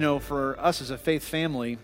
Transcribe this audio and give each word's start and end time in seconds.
You 0.00 0.06
know, 0.06 0.18
for 0.18 0.58
us 0.58 0.80
as 0.80 0.88
a 0.88 0.96
faith 0.96 1.24
family, 1.24 1.76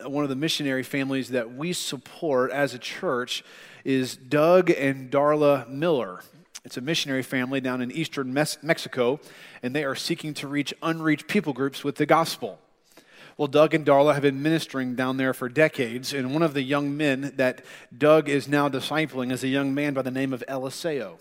one 0.00 0.22
of 0.22 0.30
the 0.30 0.36
missionary 0.36 0.84
families 0.84 1.30
that 1.30 1.52
we 1.52 1.72
support 1.72 2.52
as 2.52 2.72
a 2.72 2.78
church 2.78 3.42
is 3.84 4.14
Doug 4.14 4.70
and 4.70 5.10
Darla 5.10 5.68
Miller. 5.68 6.22
It's 6.64 6.76
a 6.76 6.80
missionary 6.80 7.24
family 7.24 7.60
down 7.60 7.82
in 7.82 7.90
eastern 7.90 8.32
Mexico, 8.32 9.18
and 9.60 9.74
they 9.74 9.82
are 9.82 9.96
seeking 9.96 10.34
to 10.34 10.46
reach 10.46 10.72
unreached 10.82 11.26
people 11.26 11.52
groups 11.52 11.82
with 11.82 11.96
the 11.96 12.06
gospel. 12.06 12.60
Well, 13.36 13.48
Doug 13.48 13.74
and 13.74 13.84
Darla 13.84 14.14
have 14.14 14.22
been 14.22 14.40
ministering 14.40 14.94
down 14.94 15.16
there 15.16 15.34
for 15.34 15.48
decades, 15.48 16.12
and 16.12 16.32
one 16.32 16.44
of 16.44 16.54
the 16.54 16.62
young 16.62 16.96
men 16.96 17.32
that 17.34 17.64
Doug 17.98 18.28
is 18.28 18.46
now 18.46 18.68
discipling 18.68 19.32
is 19.32 19.42
a 19.42 19.48
young 19.48 19.74
man 19.74 19.94
by 19.94 20.02
the 20.02 20.12
name 20.12 20.32
of 20.32 20.44
Eliseo. 20.46 21.18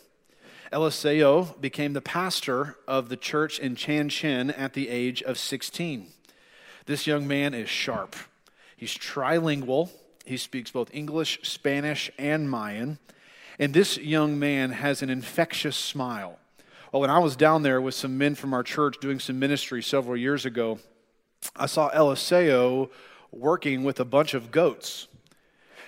Eliseo 0.76 1.60
became 1.62 1.94
the 1.94 2.02
pastor 2.02 2.76
of 2.86 3.08
the 3.08 3.16
church 3.16 3.60
in 3.60 3.78
Chan 3.78 4.52
at 4.52 4.74
the 4.74 4.90
age 4.90 5.24
of 5.24 5.38
16. 5.38 6.08
This 6.86 7.08
young 7.08 7.26
man 7.26 7.54
is 7.54 7.70
sharp. 7.70 8.14
He's 8.76 8.94
trilingual. 8.94 9.90
He 10.26 10.36
speaks 10.36 10.72
both 10.72 10.94
English, 10.94 11.40
Spanish, 11.44 12.12
and 12.18 12.50
Mayan. 12.50 13.00
And 13.58 13.74
this 13.74 13.98
young 13.98 14.38
man 14.38 14.72
has 14.72 15.02
an 15.02 15.10
infectious 15.10 15.78
smile. 15.78 16.40
Well, 16.92 17.00
when 17.00 17.10
I 17.10 17.20
was 17.20 17.38
down 17.38 17.64
there 17.64 17.80
with 17.80 17.96
some 17.96 18.18
men 18.18 18.36
from 18.36 18.54
our 18.54 18.64
church 18.64 18.98
doing 19.00 19.22
some 19.22 19.40
ministry 19.40 19.82
several 19.82 20.18
years 20.18 20.46
ago, 20.46 20.80
I 21.56 21.68
saw 21.68 21.90
Eliseo 21.92 22.90
working 23.32 23.86
with 23.86 24.02
a 24.02 24.06
bunch 24.06 24.34
of 24.34 24.52
goats. 24.52 25.08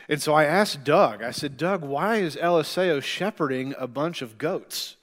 And 0.09 0.21
so 0.21 0.33
I 0.33 0.45
asked 0.45 0.83
Doug, 0.83 1.21
I 1.21 1.31
said, 1.31 1.57
Doug, 1.57 1.81
why 1.81 2.17
is 2.17 2.35
Eliseo 2.37 3.01
shepherding 3.01 3.75
a 3.77 3.87
bunch 3.87 4.21
of 4.21 4.37
goats? 4.37 4.95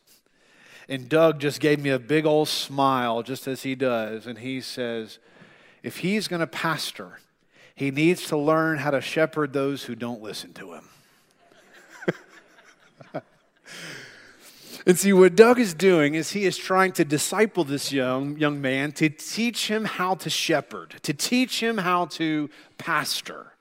And 0.89 1.09
Doug 1.09 1.41
just 1.41 1.61
gave 1.61 1.81
me 1.81 1.91
a 1.91 1.99
big 1.99 2.27
old 2.27 2.49
smile, 2.49 3.23
just 3.23 3.47
as 3.47 3.63
he 3.63 3.75
does. 3.75 4.27
And 4.27 4.39
he 4.39 4.61
says, 4.61 5.19
if 5.83 5.99
he's 5.99 6.29
going 6.29 6.41
to 6.41 6.47
pastor, 6.47 7.21
he 7.75 7.91
needs 7.91 8.27
to 8.29 8.37
learn 8.37 8.79
how 8.79 8.91
to 8.91 9.01
shepherd 9.01 9.53
those 9.53 9.85
who 9.85 9.95
don't 9.95 10.23
listen 10.23 10.53
to 10.55 10.75
him. 10.75 10.89
And 14.87 14.99
see, 14.99 15.15
what 15.15 15.35
Doug 15.35 15.59
is 15.59 15.73
doing 15.73 16.15
is 16.15 16.33
he 16.33 16.45
is 16.45 16.59
trying 16.59 16.93
to 16.93 17.07
disciple 17.07 17.65
this 17.65 17.91
young, 17.91 18.37
young 18.37 18.61
man 18.61 18.93
to 18.93 19.09
teach 19.09 19.69
him 19.69 19.87
how 19.87 20.15
to 20.17 20.29
shepherd, 20.29 20.97
to 21.03 21.15
teach 21.15 21.63
him 21.63 21.79
how 21.79 22.07
to 22.07 22.51
pastor. 22.77 23.54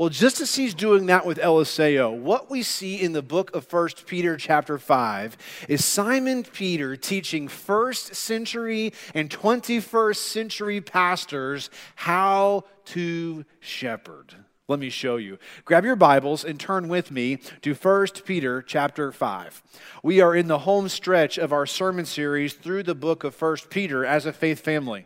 Well, 0.00 0.08
just 0.08 0.40
as 0.40 0.54
he's 0.54 0.72
doing 0.72 1.04
that 1.06 1.26
with 1.26 1.36
Eliseo, 1.36 2.18
what 2.18 2.50
we 2.50 2.62
see 2.62 3.02
in 3.02 3.12
the 3.12 3.20
book 3.20 3.54
of 3.54 3.66
First 3.66 4.06
Peter 4.06 4.38
chapter 4.38 4.78
5 4.78 5.36
is 5.68 5.84
Simon 5.84 6.42
Peter 6.42 6.96
teaching 6.96 7.48
first 7.48 8.14
century 8.14 8.94
and 9.12 9.28
21st 9.28 10.16
century 10.16 10.80
pastors 10.80 11.68
how 11.96 12.64
to 12.86 13.44
shepherd. 13.60 14.36
Let 14.68 14.78
me 14.78 14.88
show 14.88 15.16
you. 15.16 15.38
Grab 15.66 15.84
your 15.84 15.96
Bibles 15.96 16.44
and 16.44 16.58
turn 16.58 16.88
with 16.88 17.10
me 17.10 17.36
to 17.60 17.74
1 17.74 18.06
Peter 18.24 18.62
chapter 18.62 19.12
5. 19.12 19.62
We 20.02 20.22
are 20.22 20.34
in 20.34 20.46
the 20.46 20.60
home 20.60 20.88
stretch 20.88 21.36
of 21.36 21.52
our 21.52 21.66
sermon 21.66 22.06
series 22.06 22.54
through 22.54 22.84
the 22.84 22.94
book 22.94 23.22
of 23.22 23.38
1 23.38 23.56
Peter 23.68 24.06
as 24.06 24.24
a 24.24 24.32
faith 24.32 24.60
family. 24.60 25.04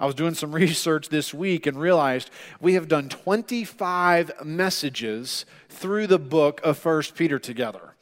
I 0.00 0.06
was 0.06 0.14
doing 0.14 0.34
some 0.34 0.52
research 0.54 1.08
this 1.08 1.32
week 1.34 1.66
and 1.66 1.78
realized 1.78 2.30
we 2.60 2.74
have 2.74 2.88
done 2.88 3.08
25 3.08 4.44
messages 4.44 5.44
through 5.68 6.06
the 6.06 6.18
book 6.18 6.60
of 6.64 6.82
1 6.84 7.02
Peter 7.14 7.38
together. 7.38 7.94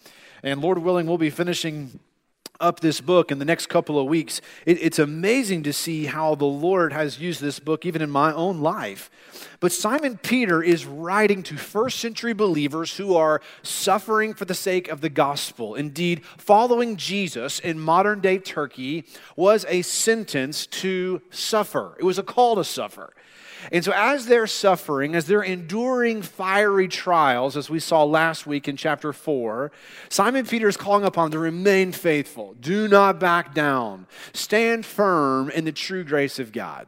And 0.43 0.61
Lord 0.61 0.79
willing, 0.79 1.07
we'll 1.07 1.19
be 1.19 1.31
finishing 1.31 2.01
up 2.63 2.81
this 2.81 3.01
book 3.01 3.31
in 3.31 3.39
the 3.39 3.45
next 3.45 3.67
couple 3.67 3.99
of 3.99 4.07
weeks, 4.07 4.41
it, 4.65 4.81
it's 4.81 4.99
amazing 4.99 5.65
to 5.65 5.73
see 5.73 6.07
how 6.07 6.35
the 6.35 6.47
Lord 6.47 6.93
has 6.93 7.21
used 7.21 7.41
this 7.41 7.59
book 7.59 7.85
even 7.85 8.01
in 8.01 8.11
my 8.11 8.33
own 8.33 8.61
life. 8.61 9.11
But 9.61 9.73
Simon 9.73 10.19
Peter 10.19 10.63
is 10.63 10.87
writing 10.87 11.43
to 11.45 11.57
first 11.57 11.99
century 11.99 12.33
believers 12.33 12.97
who 12.97 13.15
are 13.17 13.41
suffering 13.63 14.33
for 14.33 14.45
the 14.45 14.55
sake 14.55 14.89
of 14.89 15.01
the 15.01 15.11
gospel. 15.11 15.75
Indeed, 15.75 16.25
following 16.39 16.97
Jesus 16.97 17.59
in 17.59 17.79
modern 17.79 18.21
day 18.21 18.39
Turkey 18.39 19.05
was 19.37 19.67
a 19.69 19.83
sentence 19.83 20.67
to 20.67 21.21
suffer, 21.31 21.97
it 21.99 22.05
was 22.05 22.19
a 22.19 22.23
call 22.23 22.57
to 22.57 22.65
suffer. 22.65 23.13
And 23.71 23.85
so, 23.85 23.93
as 23.95 24.27
they're 24.27 24.47
suffering, 24.47 25.15
as 25.15 25.27
they're 25.27 25.43
enduring 25.43 26.23
fiery 26.23 26.89
trials, 26.89 27.57
as 27.57 27.71
we 27.71 27.79
saw 27.79 28.03
last 28.05 28.47
week 28.47 28.67
in 28.67 28.77
chapter 28.77 29.13
4, 29.13 29.71
Simon 30.09 30.47
Peter 30.47 30.69
is 30.69 30.77
calling 30.77 31.05
upon 31.05 31.31
them 31.31 31.33
to 31.33 31.39
remain 31.39 31.93
faithful. 31.93 32.55
Do 32.61 32.89
not 32.89 33.21
back 33.21 33.55
down. 33.55 34.07
Stand 34.33 34.85
firm 34.85 35.51
in 35.51 35.65
the 35.65 35.73
true 35.73 36.03
grace 36.03 36.39
of 36.39 36.51
God. 36.51 36.87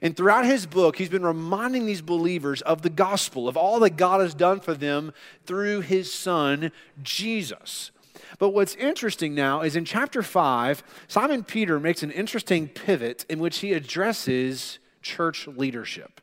And 0.00 0.16
throughout 0.16 0.46
his 0.46 0.66
book, 0.66 0.96
he's 0.96 1.08
been 1.08 1.26
reminding 1.26 1.86
these 1.86 2.02
believers 2.02 2.62
of 2.62 2.82
the 2.82 2.90
gospel, 2.90 3.48
of 3.48 3.56
all 3.56 3.80
that 3.80 3.96
God 3.96 4.20
has 4.20 4.34
done 4.34 4.60
for 4.60 4.74
them 4.74 5.12
through 5.44 5.80
his 5.80 6.12
son, 6.12 6.72
Jesus. 7.02 7.90
But 8.38 8.50
what's 8.50 8.74
interesting 8.76 9.34
now 9.34 9.60
is 9.60 9.76
in 9.76 9.84
chapter 9.84 10.22
5, 10.22 10.82
Simon 11.08 11.44
Peter 11.44 11.78
makes 11.78 12.02
an 12.02 12.10
interesting 12.10 12.68
pivot 12.68 13.26
in 13.28 13.38
which 13.38 13.58
he 13.58 13.72
addresses 13.72 14.78
church 15.02 15.46
leadership. 15.46 16.20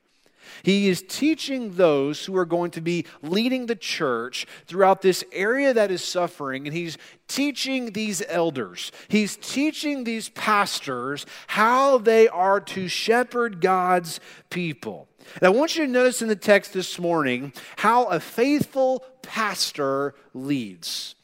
He 0.64 0.90
is 0.90 1.04
teaching 1.08 1.74
those 1.74 2.26
who 2.26 2.36
are 2.36 2.46
going 2.46 2.72
to 2.72 2.82
be 2.82 3.06
leading 3.22 3.66
the 3.66 3.76
church 3.76 4.48
throughout 4.66 5.02
this 5.02 5.24
area 5.32 5.74
that 5.74 5.92
is 5.92 6.04
suffering, 6.04 6.66
and 6.66 6.76
he's 6.76 6.98
teaching 7.28 7.92
these 7.92 8.24
elders, 8.28 8.92
he's 9.08 9.38
teaching 9.38 10.04
these 10.04 10.30
pastors 10.30 11.26
how 11.48 11.98
they 11.98 12.28
are 12.28 12.60
to 12.60 12.88
shepherd 12.88 13.62
God's 13.62 14.20
people. 14.50 15.08
And 15.36 15.44
I 15.44 15.50
want 15.50 15.76
you 15.76 15.86
to 15.86 15.92
notice 15.92 16.22
in 16.22 16.28
the 16.28 16.36
text 16.36 16.74
this 16.74 16.98
morning 16.98 17.54
how 17.78 18.06
a 18.06 18.20
faithful 18.20 19.04
pastor 19.22 20.16
leads. 20.34 21.16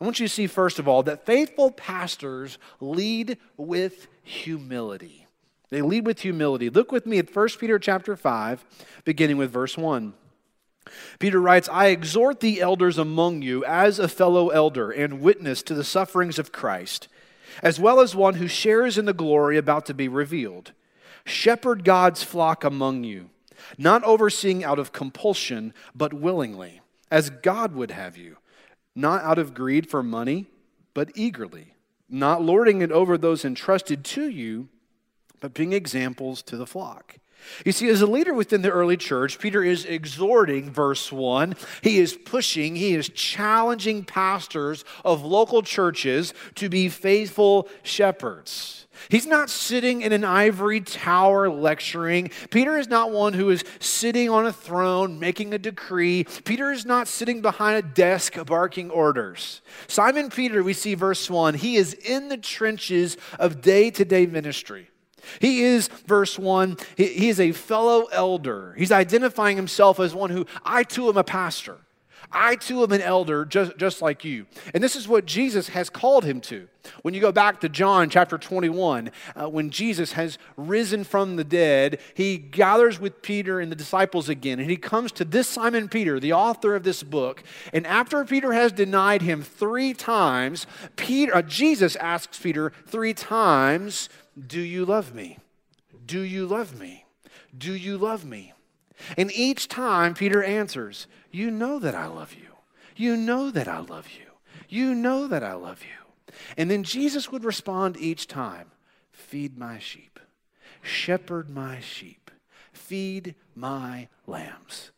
I 0.00 0.04
want 0.04 0.20
you 0.20 0.28
to 0.28 0.32
see, 0.32 0.46
first 0.46 0.78
of 0.78 0.86
all, 0.86 1.02
that 1.04 1.26
faithful 1.26 1.72
pastors 1.72 2.58
lead 2.80 3.36
with 3.56 4.06
humility. 4.22 5.27
They 5.70 5.82
lead 5.82 6.06
with 6.06 6.20
humility. 6.20 6.70
Look 6.70 6.92
with 6.92 7.06
me 7.06 7.18
at 7.18 7.34
1 7.34 7.48
Peter 7.58 7.78
chapter 7.78 8.16
5, 8.16 8.64
beginning 9.04 9.36
with 9.36 9.50
verse 9.50 9.76
1. 9.76 10.14
Peter 11.18 11.40
writes, 11.40 11.68
I 11.68 11.88
exhort 11.88 12.40
the 12.40 12.60
elders 12.60 12.96
among 12.96 13.42
you 13.42 13.64
as 13.64 13.98
a 13.98 14.08
fellow 14.08 14.48
elder 14.48 14.90
and 14.90 15.20
witness 15.20 15.62
to 15.64 15.74
the 15.74 15.84
sufferings 15.84 16.38
of 16.38 16.52
Christ, 16.52 17.08
as 17.62 17.78
well 17.78 18.00
as 18.00 18.16
one 18.16 18.34
who 18.34 18.48
shares 18.48 18.96
in 18.96 19.04
the 19.04 19.12
glory 19.12 19.58
about 19.58 19.84
to 19.86 19.94
be 19.94 20.08
revealed. 20.08 20.72
Shepherd 21.24 21.84
God's 21.84 22.22
flock 22.22 22.64
among 22.64 23.04
you, 23.04 23.28
not 23.76 24.02
overseeing 24.04 24.64
out 24.64 24.78
of 24.78 24.92
compulsion, 24.92 25.74
but 25.94 26.14
willingly, 26.14 26.80
as 27.10 27.28
God 27.28 27.74
would 27.74 27.90
have 27.90 28.16
you, 28.16 28.38
not 28.94 29.22
out 29.22 29.38
of 29.38 29.52
greed 29.52 29.90
for 29.90 30.02
money, 30.02 30.46
but 30.94 31.10
eagerly, 31.14 31.74
not 32.08 32.42
lording 32.42 32.80
it 32.80 32.90
over 32.90 33.18
those 33.18 33.44
entrusted 33.44 34.04
to 34.04 34.26
you 34.28 34.70
but 35.40 35.54
being 35.54 35.72
examples 35.72 36.42
to 36.42 36.56
the 36.56 36.66
flock. 36.66 37.18
You 37.64 37.72
see, 37.72 37.88
as 37.88 38.02
a 38.02 38.06
leader 38.06 38.34
within 38.34 38.62
the 38.62 38.70
early 38.70 38.96
church, 38.96 39.38
Peter 39.38 39.62
is 39.62 39.84
exhorting, 39.84 40.70
verse 40.70 41.12
1. 41.12 41.54
He 41.82 41.98
is 41.98 42.14
pushing, 42.14 42.76
he 42.76 42.94
is 42.94 43.08
challenging 43.08 44.04
pastors 44.04 44.84
of 45.04 45.24
local 45.24 45.62
churches 45.62 46.34
to 46.56 46.68
be 46.68 46.88
faithful 46.88 47.68
shepherds. 47.82 48.86
He's 49.08 49.26
not 49.26 49.48
sitting 49.48 50.02
in 50.02 50.12
an 50.12 50.24
ivory 50.24 50.80
tower 50.80 51.48
lecturing. 51.48 52.30
Peter 52.50 52.76
is 52.76 52.88
not 52.88 53.12
one 53.12 53.32
who 53.32 53.48
is 53.50 53.62
sitting 53.78 54.28
on 54.28 54.44
a 54.44 54.52
throne 54.52 55.20
making 55.20 55.54
a 55.54 55.58
decree. 55.58 56.24
Peter 56.44 56.72
is 56.72 56.84
not 56.84 57.06
sitting 57.06 57.40
behind 57.40 57.76
a 57.76 57.88
desk 57.88 58.34
barking 58.46 58.90
orders. 58.90 59.60
Simon 59.86 60.30
Peter, 60.30 60.64
we 60.64 60.72
see 60.72 60.94
verse 60.94 61.30
1, 61.30 61.54
he 61.54 61.76
is 61.76 61.94
in 61.94 62.28
the 62.28 62.36
trenches 62.36 63.16
of 63.38 63.60
day 63.60 63.90
to 63.90 64.04
day 64.04 64.26
ministry. 64.26 64.90
He 65.40 65.62
is, 65.62 65.88
verse 65.88 66.38
1, 66.38 66.76
he, 66.96 67.28
is 67.28 67.40
a 67.40 67.52
fellow 67.52 68.06
elder. 68.12 68.74
He's 68.76 68.92
identifying 68.92 69.56
himself 69.56 70.00
as 70.00 70.14
one 70.14 70.30
who, 70.30 70.46
I 70.64 70.82
too 70.82 71.08
am 71.08 71.16
a 71.16 71.24
pastor. 71.24 71.78
I 72.30 72.56
too 72.56 72.82
am 72.82 72.92
an 72.92 73.00
elder, 73.00 73.44
just, 73.44 73.78
just 73.78 74.02
like 74.02 74.24
you. 74.24 74.46
And 74.74 74.82
this 74.84 74.96
is 74.96 75.08
what 75.08 75.24
Jesus 75.24 75.68
has 75.68 75.88
called 75.88 76.24
him 76.24 76.40
to. 76.42 76.68
When 77.02 77.14
you 77.14 77.20
go 77.20 77.32
back 77.32 77.60
to 77.60 77.68
John 77.68 78.10
chapter 78.10 78.38
21, 78.38 79.10
uh, 79.34 79.48
when 79.48 79.70
Jesus 79.70 80.12
has 80.12 80.38
risen 80.56 81.04
from 81.04 81.36
the 81.36 81.44
dead, 81.44 82.00
he 82.14 82.36
gathers 82.36 83.00
with 83.00 83.22
Peter 83.22 83.60
and 83.60 83.70
the 83.70 83.76
disciples 83.76 84.28
again, 84.28 84.58
and 84.58 84.70
he 84.70 84.76
comes 84.76 85.12
to 85.12 85.24
this 85.24 85.48
Simon 85.48 85.88
Peter, 85.88 86.20
the 86.20 86.32
author 86.32 86.74
of 86.74 86.82
this 86.82 87.02
book. 87.02 87.42
And 87.72 87.86
after 87.86 88.24
Peter 88.24 88.52
has 88.52 88.72
denied 88.72 89.22
him 89.22 89.42
three 89.42 89.94
times, 89.94 90.66
Peter, 90.96 91.34
uh, 91.34 91.42
Jesus 91.42 91.96
asks 91.96 92.38
Peter 92.38 92.72
three 92.86 93.14
times, 93.14 94.08
do 94.46 94.60
you 94.60 94.84
love 94.84 95.14
me? 95.14 95.38
Do 96.06 96.20
you 96.20 96.46
love 96.46 96.78
me? 96.78 97.04
Do 97.56 97.74
you 97.74 97.98
love 97.98 98.24
me? 98.24 98.52
And 99.16 99.30
each 99.32 99.68
time 99.68 100.14
Peter 100.14 100.42
answers, 100.42 101.06
You 101.30 101.50
know 101.50 101.78
that 101.78 101.94
I 101.94 102.06
love 102.06 102.34
you. 102.34 102.54
You 102.96 103.16
know 103.16 103.50
that 103.50 103.68
I 103.68 103.78
love 103.80 104.08
you. 104.18 104.26
You 104.68 104.94
know 104.94 105.26
that 105.26 105.42
I 105.42 105.54
love 105.54 105.82
you. 105.82 106.34
And 106.56 106.70
then 106.70 106.82
Jesus 106.82 107.30
would 107.30 107.44
respond 107.44 107.96
each 107.96 108.26
time, 108.26 108.70
Feed 109.12 109.58
my 109.58 109.78
sheep. 109.78 110.18
Shepherd 110.82 111.50
my 111.50 111.80
sheep, 111.80 112.30
feed 112.72 113.34
my 113.54 114.08
lambs. 114.26 114.90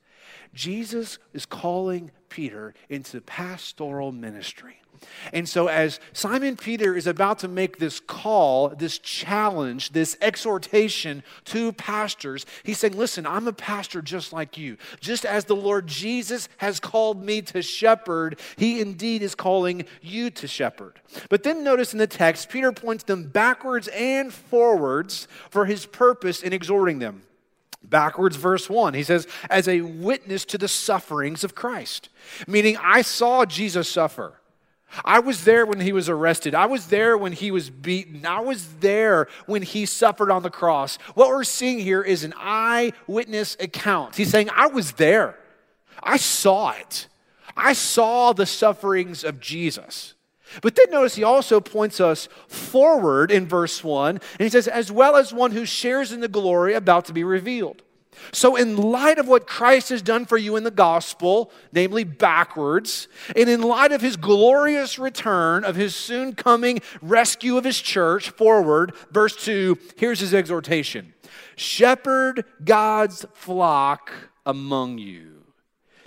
Jesus 0.54 1.18
is 1.32 1.46
calling 1.46 2.10
Peter 2.28 2.74
into 2.88 3.20
pastoral 3.20 4.12
ministry. 4.12 4.80
And 5.32 5.48
so, 5.48 5.68
as 5.68 6.00
Simon 6.12 6.56
Peter 6.56 6.94
is 6.94 7.06
about 7.06 7.38
to 7.40 7.48
make 7.48 7.78
this 7.78 8.00
call, 8.00 8.68
this 8.70 8.98
challenge, 8.98 9.92
this 9.92 10.16
exhortation 10.20 11.22
to 11.46 11.72
pastors, 11.72 12.46
he's 12.64 12.78
saying, 12.78 12.96
Listen, 12.96 13.26
I'm 13.26 13.48
a 13.48 13.52
pastor 13.52 14.02
just 14.02 14.32
like 14.32 14.58
you. 14.58 14.76
Just 15.00 15.24
as 15.24 15.44
the 15.44 15.56
Lord 15.56 15.86
Jesus 15.86 16.48
has 16.58 16.80
called 16.80 17.24
me 17.24 17.42
to 17.42 17.62
shepherd, 17.62 18.38
he 18.56 18.80
indeed 18.80 19.22
is 19.22 19.34
calling 19.34 19.84
you 20.02 20.30
to 20.30 20.46
shepherd. 20.46 21.00
But 21.28 21.42
then 21.42 21.64
notice 21.64 21.92
in 21.92 21.98
the 21.98 22.06
text, 22.06 22.48
Peter 22.48 22.72
points 22.72 23.04
them 23.04 23.28
backwards 23.28 23.88
and 23.88 24.32
forwards 24.32 25.28
for 25.50 25.64
his 25.64 25.86
purpose 25.86 26.42
in 26.42 26.52
exhorting 26.52 26.98
them 26.98 27.22
backwards, 27.90 28.36
verse 28.36 28.70
1. 28.70 28.94
He 28.94 29.02
says, 29.02 29.26
as 29.50 29.68
a 29.68 29.82
witness 29.82 30.44
to 30.46 30.58
the 30.58 30.68
sufferings 30.68 31.44
of 31.44 31.54
Christ, 31.54 32.08
meaning 32.46 32.76
I 32.80 33.02
saw 33.02 33.44
Jesus 33.44 33.88
suffer. 33.88 34.40
I 35.04 35.20
was 35.20 35.44
there 35.44 35.64
when 35.64 35.80
he 35.80 35.92
was 35.92 36.08
arrested. 36.08 36.54
I 36.54 36.66
was 36.66 36.88
there 36.88 37.16
when 37.16 37.32
he 37.32 37.50
was 37.50 37.70
beaten. 37.70 38.26
I 38.26 38.40
was 38.40 38.74
there 38.80 39.28
when 39.46 39.62
he 39.62 39.86
suffered 39.86 40.30
on 40.30 40.42
the 40.42 40.50
cross. 40.50 40.96
What 41.14 41.28
we're 41.28 41.44
seeing 41.44 41.78
here 41.78 42.02
is 42.02 42.24
an 42.24 42.34
eyewitness 42.36 43.56
account. 43.60 44.16
He's 44.16 44.30
saying, 44.30 44.50
I 44.54 44.66
was 44.66 44.92
there. 44.92 45.38
I 46.02 46.16
saw 46.16 46.72
it. 46.72 47.06
I 47.56 47.72
saw 47.72 48.32
the 48.32 48.46
sufferings 48.46 49.22
of 49.22 49.38
Jesus. 49.38 50.14
But 50.62 50.74
then 50.76 50.90
notice 50.90 51.14
he 51.14 51.24
also 51.24 51.60
points 51.60 52.00
us 52.00 52.28
forward 52.48 53.30
in 53.30 53.46
verse 53.46 53.84
1, 53.84 54.16
and 54.16 54.22
he 54.38 54.48
says, 54.48 54.68
as 54.68 54.90
well 54.90 55.16
as 55.16 55.32
one 55.32 55.52
who 55.52 55.64
shares 55.64 56.12
in 56.12 56.20
the 56.20 56.28
glory 56.28 56.74
about 56.74 57.04
to 57.06 57.12
be 57.12 57.24
revealed. 57.24 57.82
So, 58.32 58.56
in 58.56 58.76
light 58.76 59.18
of 59.18 59.28
what 59.28 59.46
Christ 59.46 59.88
has 59.88 60.02
done 60.02 60.26
for 60.26 60.36
you 60.36 60.56
in 60.56 60.64
the 60.64 60.70
gospel, 60.70 61.50
namely 61.72 62.04
backwards, 62.04 63.08
and 63.34 63.48
in 63.48 63.62
light 63.62 63.92
of 63.92 64.00
his 64.00 64.16
glorious 64.16 64.98
return, 64.98 65.64
of 65.64 65.76
his 65.76 65.96
soon 65.96 66.34
coming 66.34 66.80
rescue 67.00 67.56
of 67.56 67.64
his 67.64 67.80
church, 67.80 68.30
forward, 68.30 68.94
verse 69.10 69.36
2, 69.36 69.78
here's 69.96 70.20
his 70.20 70.34
exhortation 70.34 71.14
Shepherd 71.56 72.44
God's 72.62 73.24
flock 73.32 74.12
among 74.44 74.98
you 74.98 75.39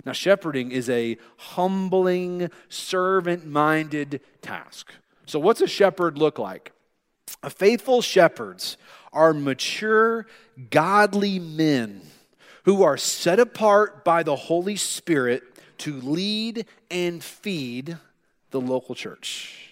now, 0.04 0.12
shepherding 0.12 0.70
is 0.70 0.90
a 0.90 1.16
humbling, 1.36 2.50
servant 2.68 3.46
minded 3.46 4.20
task. 4.42 4.92
So, 5.24 5.38
what's 5.38 5.62
a 5.62 5.66
shepherd 5.66 6.18
look 6.18 6.38
like? 6.38 6.72
A 7.42 7.48
faithful 7.48 8.02
shepherds 8.02 8.76
are 9.12 9.32
mature, 9.32 10.26
godly 10.70 11.38
men 11.38 12.02
who 12.64 12.82
are 12.82 12.98
set 12.98 13.40
apart 13.40 14.04
by 14.04 14.22
the 14.22 14.36
Holy 14.36 14.76
Spirit 14.76 15.42
to 15.78 15.94
lead 16.00 16.66
and 16.90 17.24
feed 17.24 17.96
the 18.50 18.60
local 18.60 18.94
church. 18.94 19.70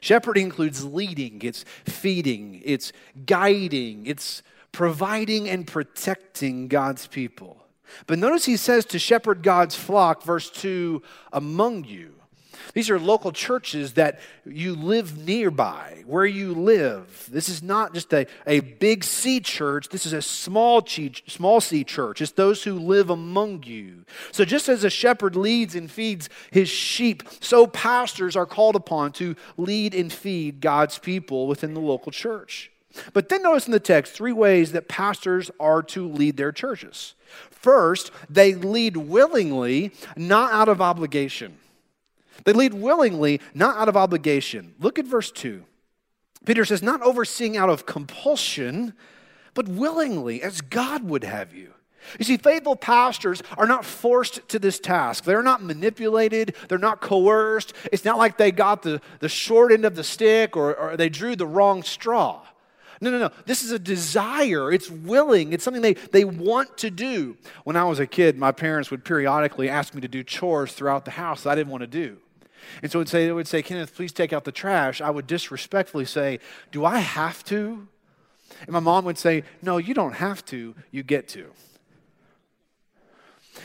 Shepherding 0.00 0.44
includes 0.44 0.84
leading, 0.84 1.40
it's 1.42 1.64
feeding, 1.84 2.60
it's 2.64 2.92
guiding, 3.26 4.06
it's 4.06 4.42
providing 4.72 5.48
and 5.48 5.66
protecting 5.66 6.68
God's 6.68 7.06
people. 7.06 7.64
But 8.06 8.18
notice 8.18 8.44
he 8.44 8.56
says 8.56 8.84
to 8.86 8.98
shepherd 8.98 9.42
God's 9.42 9.74
flock, 9.74 10.22
verse 10.22 10.50
2, 10.50 11.02
among 11.32 11.84
you. 11.84 12.14
These 12.74 12.90
are 12.90 12.98
local 12.98 13.32
churches 13.32 13.94
that 13.94 14.20
you 14.44 14.74
live 14.74 15.18
nearby, 15.18 16.02
where 16.06 16.26
you 16.26 16.54
live. 16.54 17.28
This 17.30 17.48
is 17.48 17.62
not 17.62 17.94
just 17.94 18.12
a, 18.12 18.26
a 18.46 18.60
big 18.60 19.04
C 19.04 19.40
church, 19.40 19.88
this 19.88 20.06
is 20.06 20.12
a 20.12 20.22
small, 20.22 20.84
C, 20.86 21.12
small 21.26 21.60
C 21.60 21.84
church. 21.84 22.20
It's 22.20 22.32
those 22.32 22.62
who 22.62 22.74
live 22.78 23.10
among 23.10 23.62
you. 23.64 24.04
So, 24.32 24.44
just 24.44 24.68
as 24.68 24.84
a 24.84 24.90
shepherd 24.90 25.36
leads 25.36 25.74
and 25.74 25.90
feeds 25.90 26.28
his 26.50 26.68
sheep, 26.68 27.22
so 27.40 27.66
pastors 27.66 28.36
are 28.36 28.46
called 28.46 28.76
upon 28.76 29.12
to 29.12 29.36
lead 29.56 29.94
and 29.94 30.12
feed 30.12 30.60
God's 30.60 30.98
people 30.98 31.46
within 31.46 31.74
the 31.74 31.80
local 31.80 32.12
church. 32.12 32.70
But 33.12 33.28
then 33.28 33.42
notice 33.42 33.66
in 33.66 33.72
the 33.72 33.80
text 33.80 34.12
three 34.12 34.32
ways 34.32 34.72
that 34.72 34.88
pastors 34.88 35.50
are 35.58 35.82
to 35.84 36.08
lead 36.08 36.36
their 36.36 36.52
churches. 36.52 37.14
First, 37.50 38.10
they 38.30 38.54
lead 38.54 38.96
willingly, 38.96 39.92
not 40.16 40.52
out 40.52 40.68
of 40.68 40.80
obligation. 40.80 41.58
They 42.44 42.52
lead 42.52 42.74
willingly, 42.74 43.40
not 43.54 43.76
out 43.76 43.88
of 43.88 43.96
obligation. 43.96 44.74
Look 44.78 44.98
at 44.98 45.06
verse 45.06 45.30
2. 45.30 45.64
Peter 46.44 46.64
says, 46.64 46.82
not 46.82 47.02
overseeing 47.02 47.56
out 47.56 47.68
of 47.68 47.84
compulsion, 47.84 48.94
but 49.54 49.68
willingly, 49.68 50.42
as 50.42 50.60
God 50.60 51.04
would 51.04 51.24
have 51.24 51.52
you. 51.52 51.74
You 52.18 52.24
see, 52.24 52.36
faithful 52.36 52.76
pastors 52.76 53.42
are 53.56 53.66
not 53.66 53.84
forced 53.84 54.48
to 54.48 54.58
this 54.58 54.78
task. 54.78 55.24
They're 55.24 55.42
not 55.42 55.62
manipulated. 55.62 56.54
They're 56.68 56.78
not 56.78 57.00
coerced. 57.00 57.74
It's 57.92 58.04
not 58.04 58.18
like 58.18 58.38
they 58.38 58.50
got 58.50 58.82
the, 58.82 59.00
the 59.18 59.28
short 59.28 59.72
end 59.72 59.84
of 59.84 59.94
the 59.94 60.04
stick 60.04 60.56
or, 60.56 60.74
or 60.74 60.96
they 60.96 61.08
drew 61.08 61.36
the 61.36 61.46
wrong 61.46 61.82
straw. 61.82 62.40
No, 63.00 63.10
no, 63.10 63.18
no. 63.18 63.30
This 63.46 63.62
is 63.62 63.70
a 63.70 63.78
desire. 63.78 64.72
It's 64.72 64.90
willing. 64.90 65.52
It's 65.52 65.62
something 65.62 65.82
they, 65.82 65.94
they 65.94 66.24
want 66.24 66.76
to 66.78 66.90
do. 66.90 67.36
When 67.64 67.76
I 67.76 67.84
was 67.84 68.00
a 68.00 68.06
kid, 68.06 68.36
my 68.36 68.52
parents 68.52 68.90
would 68.90 69.04
periodically 69.04 69.68
ask 69.68 69.94
me 69.94 70.00
to 70.00 70.08
do 70.08 70.24
chores 70.24 70.72
throughout 70.72 71.04
the 71.04 71.12
house 71.12 71.42
that 71.42 71.50
I 71.50 71.54
didn't 71.54 71.70
want 71.70 71.82
to 71.82 71.86
do. 71.86 72.18
And 72.82 72.90
so 72.90 73.02
say, 73.04 73.26
they 73.26 73.32
would 73.32 73.48
say, 73.48 73.62
Kenneth, 73.62 73.94
please 73.94 74.12
take 74.12 74.32
out 74.32 74.44
the 74.44 74.52
trash. 74.52 75.00
I 75.00 75.10
would 75.10 75.26
disrespectfully 75.26 76.04
say, 76.04 76.40
Do 76.72 76.84
I 76.84 76.98
have 76.98 77.44
to? 77.44 77.86
And 78.62 78.70
my 78.70 78.80
mom 78.80 79.04
would 79.04 79.18
say, 79.18 79.44
No, 79.62 79.78
you 79.78 79.94
don't 79.94 80.14
have 80.14 80.44
to. 80.46 80.74
You 80.90 81.02
get 81.02 81.28
to. 81.28 81.46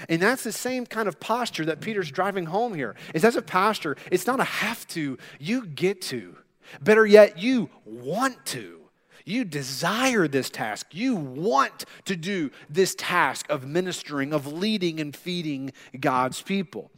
And 0.10 0.22
that's 0.22 0.44
the 0.44 0.52
same 0.52 0.86
kind 0.86 1.08
of 1.08 1.20
posture 1.20 1.66
that 1.66 1.82
Peter's 1.82 2.12
driving 2.12 2.46
home 2.46 2.74
here. 2.74 2.96
Is 3.14 3.24
as 3.24 3.36
a 3.36 3.42
pastor, 3.42 3.96
it's 4.12 4.28
not 4.28 4.40
a 4.40 4.44
have 4.44 4.88
to, 4.90 5.18
you 5.40 5.66
get 5.66 6.02
to. 6.04 6.36
Better 6.82 7.06
yet, 7.06 7.38
you 7.38 7.70
want 7.86 8.44
to. 8.48 8.83
You 9.26 9.46
desire 9.46 10.28
this 10.28 10.50
task. 10.50 10.88
You 10.92 11.16
want 11.16 11.86
to 12.06 12.16
do 12.16 12.52
this 12.70 12.96
task 12.96 13.46
of 13.50 13.66
ministering, 13.66 14.34
of 14.34 14.52
leading 14.52 15.00
and 15.00 15.16
feeding 15.16 15.72
God's 16.00 16.42
people. 16.42 16.92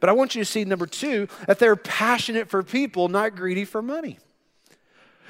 But 0.00 0.08
I 0.08 0.12
want 0.12 0.34
you 0.34 0.42
to 0.42 0.50
see, 0.50 0.64
number 0.64 0.86
two, 0.86 1.28
that 1.46 1.58
they're 1.58 1.76
passionate 1.76 2.48
for 2.48 2.62
people, 2.62 3.08
not 3.08 3.34
greedy 3.34 3.64
for 3.64 3.82
money. 3.82 4.18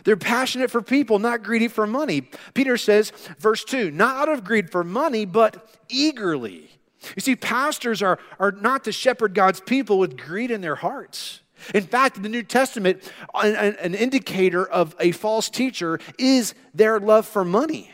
They're 0.04 0.16
passionate 0.16 0.70
for 0.70 0.82
people, 0.82 1.18
not 1.18 1.42
greedy 1.42 1.68
for 1.68 1.86
money. 1.86 2.28
Peter 2.54 2.76
says, 2.76 3.12
verse 3.38 3.64
2, 3.64 3.90
not 3.90 4.16
out 4.16 4.28
of 4.28 4.44
greed 4.44 4.70
for 4.70 4.82
money, 4.82 5.24
but 5.24 5.68
eagerly. 5.88 6.70
You 7.16 7.20
see, 7.20 7.36
pastors 7.36 8.02
are, 8.02 8.18
are 8.38 8.52
not 8.52 8.84
to 8.84 8.92
shepherd 8.92 9.34
God's 9.34 9.60
people 9.60 9.98
with 9.98 10.16
greed 10.16 10.50
in 10.50 10.60
their 10.60 10.76
hearts. 10.76 11.40
In 11.74 11.84
fact, 11.84 12.16
in 12.16 12.22
the 12.22 12.28
New 12.28 12.42
Testament, 12.42 13.02
an, 13.34 13.76
an, 13.76 13.94
indicator 13.94 14.64
of 14.66 14.94
a 14.98 15.12
false 15.12 15.48
teacher 15.48 16.00
is 16.18 16.54
their 16.74 16.98
love 16.98 17.26
for 17.26 17.44
money. 17.44 17.90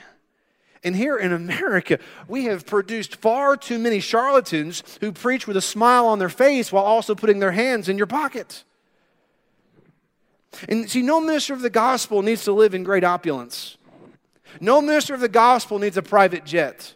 And 0.84 0.94
here 0.94 1.16
in 1.16 1.32
America, 1.32 1.98
we 2.28 2.44
have 2.44 2.66
produced 2.66 3.16
far 3.16 3.56
too 3.56 3.78
many 3.78 4.00
charlatans 4.00 4.82
who 5.00 5.12
preach 5.12 5.46
with 5.46 5.56
a 5.56 5.62
smile 5.62 6.06
on 6.06 6.18
their 6.18 6.28
face 6.28 6.72
while 6.72 6.84
also 6.84 7.14
putting 7.14 7.40
their 7.40 7.52
hands 7.52 7.88
in 7.88 7.98
your 7.98 8.06
pocket. 8.06 8.64
And 10.68 10.88
see, 10.88 11.02
no 11.02 11.20
minister 11.20 11.52
of 11.52 11.60
the 11.60 11.70
gospel 11.70 12.22
needs 12.22 12.44
to 12.44 12.52
live 12.52 12.75
in 12.75 12.84
great 12.84 13.04
opulence. 13.04 13.76
No 14.60 14.80
minister 14.80 15.14
of 15.14 15.20
the 15.20 15.28
gospel 15.28 15.78
needs 15.78 15.96
a 15.96 16.02
private 16.02 16.44
jet. 16.44 16.94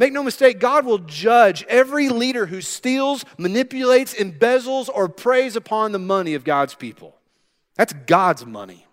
Make 0.00 0.14
no 0.14 0.22
mistake, 0.22 0.60
God 0.60 0.86
will 0.86 1.00
judge 1.00 1.62
every 1.68 2.08
leader 2.08 2.46
who 2.46 2.62
steals, 2.62 3.22
manipulates, 3.36 4.14
embezzles, 4.14 4.88
or 4.88 5.10
preys 5.10 5.56
upon 5.56 5.92
the 5.92 5.98
money 5.98 6.32
of 6.32 6.42
God's 6.42 6.74
people. 6.74 7.18
That's 7.76 7.92
God's 7.92 8.46
money. 8.46 8.86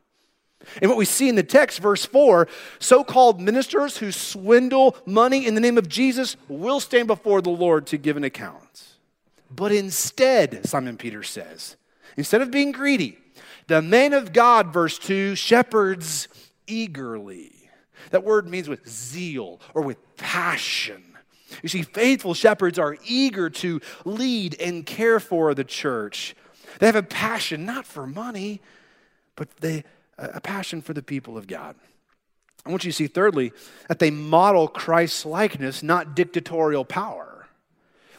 And 0.82 0.90
what 0.90 0.98
we 0.98 1.06
see 1.06 1.30
in 1.30 1.36
the 1.36 1.44
text, 1.44 1.80
verse 1.80 2.06
4 2.06 2.50
so 2.80 3.06
called 3.06 3.40
ministers 3.40 4.00
who 4.00 4.12
swindle 4.12 4.98
money 5.06 5.48
in 5.48 5.56
the 5.56 5.62
name 5.62 5.78
of 5.78 5.88
Jesus 5.88 6.36
will 6.50 6.82
stand 6.82 7.08
before 7.08 7.42
the 7.42 7.52
Lord 7.52 7.88
to 7.88 7.98
give 7.98 8.18
an 8.18 8.26
account. 8.26 8.84
But 9.50 9.72
instead, 9.72 10.68
Simon 10.68 10.98
Peter 10.98 11.24
says, 11.24 11.78
instead 12.18 12.42
of 12.42 12.52
being 12.52 12.74
greedy, 12.74 13.18
the 13.68 13.82
man 13.82 14.12
of 14.12 14.34
God, 14.34 14.74
verse 14.74 15.00
2, 15.00 15.36
shepherds 15.36 16.28
eagerly. 16.68 17.57
That 18.12 18.24
word 18.24 18.48
means 18.48 18.70
with 18.70 18.88
zeal 18.88 19.60
or 19.74 19.82
with 19.82 19.98
passion. 20.18 21.04
You 21.64 21.70
see, 21.70 21.82
faithful 21.82 22.34
shepherds 22.34 22.78
are 22.78 22.98
eager 23.06 23.50
to 23.50 23.82
lead 24.06 24.60
and 24.60 24.86
care 24.86 25.20
for 25.20 25.54
the 25.54 25.64
church. 25.64 26.36
They 26.80 26.86
have 26.86 26.96
a 26.96 27.04
passion 27.04 27.66
not 27.66 27.86
for 27.86 28.06
money, 28.06 28.62
but 29.36 29.56
they, 29.58 29.84
a 30.18 30.42
passion 30.42 30.82
for 30.82 30.94
the 30.94 31.02
people 31.02 31.38
of 31.38 31.48
God. 31.48 31.76
I 32.66 32.70
want 32.70 32.84
you 32.84 32.92
to 32.92 32.96
see, 32.96 33.08
thirdly, 33.08 33.54
that 33.88 34.00
they 34.00 34.12
model 34.12 34.68
Christ's 34.68 35.26
likeness, 35.26 35.82
not 35.82 36.16
dictatorial 36.16 36.84
power. 36.84 37.48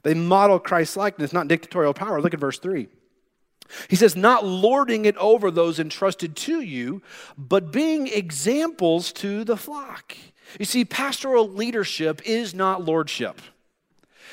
They 0.05 0.15
model 0.15 0.59
Christ's 0.59 0.97
likeness, 0.97 1.33
not 1.33 1.49
dictatorial 1.49 1.93
power. 1.93 2.21
Look 2.23 2.33
at 2.33 2.41
verse 2.41 2.59
3. 2.59 2.89
He 3.89 3.97
says, 3.97 4.17
not 4.17 4.45
lording 4.45 5.05
it 5.05 5.17
over 5.17 5.51
those 5.51 5.79
entrusted 5.79 6.37
to 6.37 6.61
you, 6.61 7.03
but 7.37 7.73
being 7.73 8.07
examples 8.07 9.13
to 9.15 9.45
the 9.45 9.57
flock. 9.57 10.17
You 10.59 10.65
see, 10.65 10.85
pastoral 10.85 11.49
leadership 11.49 12.23
is 12.25 12.55
not 12.55 12.85
lordship. 12.85 13.41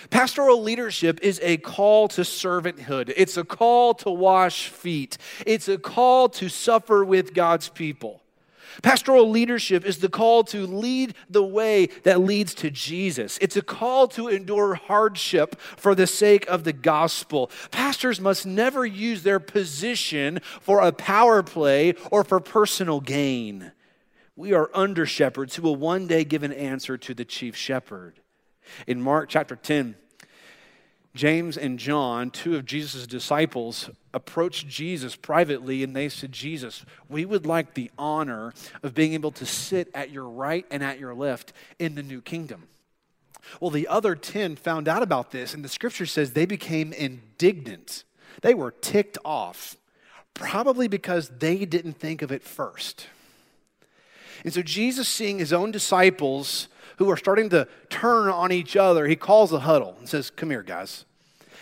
Pastoral 0.10 0.62
leadership 0.62 1.20
is 1.22 1.40
a 1.44 1.58
call 1.58 2.08
to 2.10 2.22
servanthood. 2.22 3.12
It's 3.16 3.38
a 3.38 3.44
call 3.44 3.94
to 3.96 4.12
wash 4.12 4.68
feet. 4.70 5.18
It's 5.46 5.68
a 5.68 5.78
call 5.78 6.30
to 6.30 6.50
suffer 6.50 7.04
with 7.04 7.34
God's 7.34 7.70
people. 7.70 8.22
Pastoral 8.82 9.30
leadership 9.30 9.86
is 9.86 10.00
the 10.00 10.10
call 10.10 10.44
to 10.46 10.66
lead 10.66 11.16
the 11.30 11.44
way 11.44 11.88
that 12.04 12.22
leads 12.22 12.54
to 12.56 12.70
Jesus. 12.70 13.38
It's 13.42 13.56
a 13.56 13.62
call 13.62 14.08
to 14.10 14.28
endure 14.28 14.76
hardship 14.76 15.60
for 15.60 15.96
the 15.96 16.08
sake 16.08 16.48
of 16.48 16.64
the 16.64 16.74
gospel. 16.74 17.50
Pastors 17.72 18.20
must 18.20 18.46
never 18.46 18.86
use 18.86 19.24
their 19.24 19.40
position 19.40 20.40
for 20.62 20.82
a 20.82 20.92
power 20.92 21.44
play 21.44 21.94
or 22.12 22.24
for 22.24 22.40
personal 22.40 23.00
gain. 23.00 23.72
We 24.36 24.54
are 24.54 24.70
under 24.74 25.06
shepherds 25.06 25.56
who 25.56 25.62
will 25.62 25.78
one 25.78 26.08
day 26.08 26.26
give 26.26 26.44
an 26.44 26.52
answer 26.52 26.98
to 26.98 27.14
the 27.14 27.26
chief 27.26 27.56
shepherd. 27.56 28.20
In 28.88 29.02
Mark 29.02 29.30
chapter 29.30 29.56
10, 29.56 29.96
James 31.16 31.58
and 31.58 31.80
John, 31.80 32.30
two 32.30 32.58
of 32.58 32.66
Jesus' 32.66 33.08
disciples, 33.08 33.90
approached 34.14 34.68
Jesus 34.68 35.16
privately 35.16 35.82
and 35.82 35.96
they 35.96 36.10
said, 36.10 36.34
Jesus, 36.34 36.86
we 37.10 37.24
would 37.24 37.46
like 37.46 37.74
the 37.74 37.90
honor 37.98 38.54
of 38.84 38.94
being 38.94 39.14
able 39.14 39.32
to 39.32 39.46
sit 39.46 39.90
at 39.94 40.12
your 40.12 40.28
right 40.28 40.66
and 40.70 40.84
at 40.84 41.00
your 41.00 41.16
left 41.16 41.54
in 41.80 41.96
the 41.96 42.04
new 42.04 42.22
kingdom. 42.22 42.68
Well, 43.62 43.72
the 43.72 43.88
other 43.88 44.16
10 44.16 44.58
found 44.58 44.88
out 44.88 45.04
about 45.04 45.32
this, 45.32 45.54
and 45.54 45.64
the 45.64 45.70
scripture 45.70 46.06
says 46.06 46.32
they 46.32 46.46
became 46.46 46.92
indignant. 46.92 48.04
They 48.42 48.54
were 48.54 48.72
ticked 48.72 49.18
off, 49.24 49.78
probably 50.34 50.88
because 50.88 51.30
they 51.40 51.64
didn't 51.66 51.94
think 51.94 52.22
of 52.22 52.32
it 52.32 52.44
first. 52.44 53.08
And 54.44 54.54
so, 54.54 54.62
Jesus, 54.62 55.08
seeing 55.08 55.40
his 55.40 55.54
own 55.54 55.72
disciples 55.72 56.68
who 56.98 57.10
are 57.10 57.18
starting 57.18 57.50
to 57.50 57.68
turn 57.90 58.30
on 58.30 58.52
each 58.52 58.76
other, 58.76 59.08
he 59.08 59.16
calls 59.16 59.52
a 59.52 59.60
huddle 59.60 59.96
and 60.00 60.08
says, 60.08 60.30
Come 60.30 60.50
here, 60.50 60.64
guys. 60.64 61.06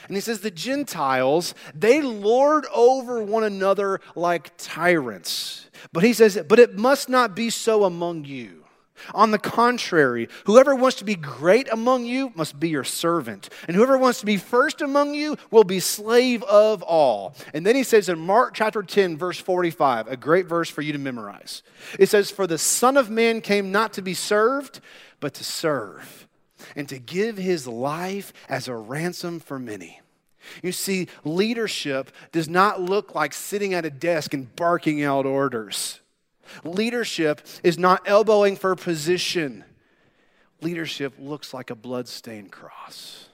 And 0.08 0.18
he 0.18 0.22
says, 0.22 0.42
The 0.42 0.52
Gentiles, 0.52 1.56
they 1.74 2.02
lord 2.02 2.66
over 2.74 3.22
one 3.24 3.44
another 3.44 4.02
like 4.16 4.52
tyrants. 4.58 5.68
But 5.92 6.04
he 6.04 6.14
says, 6.14 6.42
But 6.48 6.60
it 6.60 6.76
must 6.78 7.10
not 7.10 7.36
be 7.36 7.50
so 7.50 7.84
among 7.84 8.26
you. 8.26 8.64
On 9.14 9.32
the 9.32 9.40
contrary, 9.40 10.30
whoever 10.46 10.76
wants 10.76 10.98
to 10.98 11.04
be 11.04 11.16
great 11.16 11.68
among 11.72 12.06
you 12.06 12.32
must 12.36 12.60
be 12.60 12.70
your 12.70 12.84
servant. 12.84 13.50
And 13.68 13.76
whoever 13.76 13.98
wants 13.98 14.20
to 14.22 14.26
be 14.26 14.38
first 14.38 14.82
among 14.82 15.14
you 15.14 15.38
will 15.52 15.64
be 15.64 15.80
slave 15.80 16.44
of 16.44 16.84
all. 16.84 17.36
And 17.54 17.66
then 17.66 17.76
he 17.76 17.84
says 17.84 18.08
in 18.08 18.20
Mark 18.20 18.54
chapter 18.54 18.82
10, 18.82 19.18
verse 19.18 19.40
45, 19.40 20.08
a 20.08 20.16
great 20.16 20.46
verse 20.46 20.70
for 20.70 20.82
you 20.82 20.94
to 20.94 21.00
memorize. 21.00 21.64
It 22.00 22.08
says, 22.10 22.32
For 22.32 22.48
the 22.48 22.58
Son 22.58 22.96
of 22.96 23.10
Man 23.10 23.42
came 23.42 23.72
not 23.72 23.94
to 23.94 24.02
be 24.02 24.14
served, 24.14 24.80
but 25.24 25.34
to 25.36 25.44
serve, 25.46 26.28
and 26.76 26.90
to 26.90 27.00
give 27.00 27.38
his 27.38 27.66
life 27.66 28.34
as 28.50 28.68
a 28.68 28.76
ransom 28.76 29.40
for 29.40 29.58
many. 29.58 30.02
You 30.62 30.74
see, 30.74 31.08
leadership 31.24 32.12
does 32.34 32.50
not 32.50 32.82
look 32.82 33.16
like 33.16 33.34
sitting 33.34 33.74
at 33.74 33.86
a 33.86 33.90
desk 33.90 34.34
and 34.34 34.54
barking 34.58 35.02
out 35.02 35.26
orders. 35.26 36.02
Leadership 36.66 37.40
is 37.64 37.78
not 37.80 38.02
elbowing 38.06 38.58
for 38.58 38.76
position. 38.76 39.64
Leadership 40.60 41.14
looks 41.18 41.54
like 41.54 41.70
a 41.70 41.76
bloodstained 41.76 42.52
cross. 42.52 43.30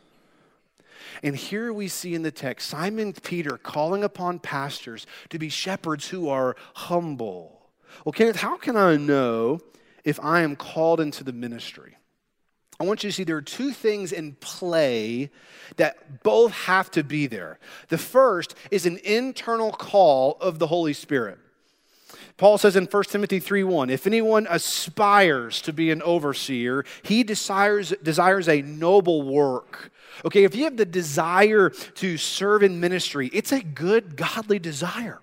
And 1.23 1.35
here 1.35 1.73
we 1.73 1.87
see 1.87 2.13
in 2.13 2.21
the 2.21 2.29
text 2.29 2.69
Simon 2.69 3.13
Peter 3.13 3.57
calling 3.57 4.03
upon 4.03 4.37
pastors 4.37 5.07
to 5.29 5.39
be 5.39 5.49
shepherds 5.49 6.09
who 6.09 6.29
are 6.29 6.55
humble. 6.75 7.63
Well, 8.05 8.13
Kenneth, 8.13 8.35
how 8.35 8.57
can 8.57 8.77
I 8.77 8.95
know 8.95 9.61
if 10.03 10.19
I 10.23 10.41
am 10.41 10.55
called 10.55 10.99
into 10.99 11.23
the 11.23 11.33
ministry. 11.33 11.97
I 12.79 12.85
want 12.85 13.03
you 13.03 13.09
to 13.09 13.13
see 13.13 13.25
there 13.25 13.35
are 13.35 13.41
two 13.41 13.73
things 13.73 14.13
in 14.13 14.33
play 14.39 15.31
that 15.75 16.23
both 16.23 16.53
have 16.53 16.89
to 16.91 17.03
be 17.03 17.27
there. 17.27 17.59
The 17.89 17.97
first 17.97 18.55
is 18.71 18.85
an 18.85 18.99
internal 19.03 19.71
call 19.71 20.37
of 20.39 20.59
the 20.59 20.67
Holy 20.67 20.93
Spirit. 20.93 21.39
Paul 22.37 22.57
says 22.57 22.77
in 22.77 22.85
1 22.85 23.03
Timothy 23.11 23.41
3:1, 23.41 23.89
if 23.89 24.07
anyone 24.07 24.47
aspires 24.49 25.61
to 25.63 25.73
be 25.73 25.91
an 25.91 26.01
overseer, 26.03 26.85
he 27.03 27.21
desires, 27.21 27.93
desires 28.01 28.47
a 28.47 28.61
noble 28.61 29.23
work. 29.23 29.91
Okay, 30.23 30.45
if 30.45 30.55
you 30.55 30.63
have 30.63 30.77
the 30.77 30.85
desire 30.85 31.69
to 31.69 32.17
serve 32.17 32.63
in 32.63 32.79
ministry, 32.79 33.29
it's 33.33 33.51
a 33.51 33.61
good, 33.61 34.15
godly 34.15 34.57
desire. 34.57 35.19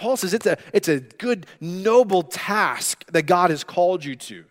Paul 0.00 0.16
says 0.16 0.32
it's 0.32 0.46
a, 0.46 0.56
it's 0.72 0.88
a 0.88 1.00
good, 1.00 1.46
noble 1.60 2.22
task 2.22 3.04
that 3.12 3.24
God 3.24 3.50
has 3.50 3.62
called 3.62 4.02
you 4.02 4.16
to. 4.16 4.44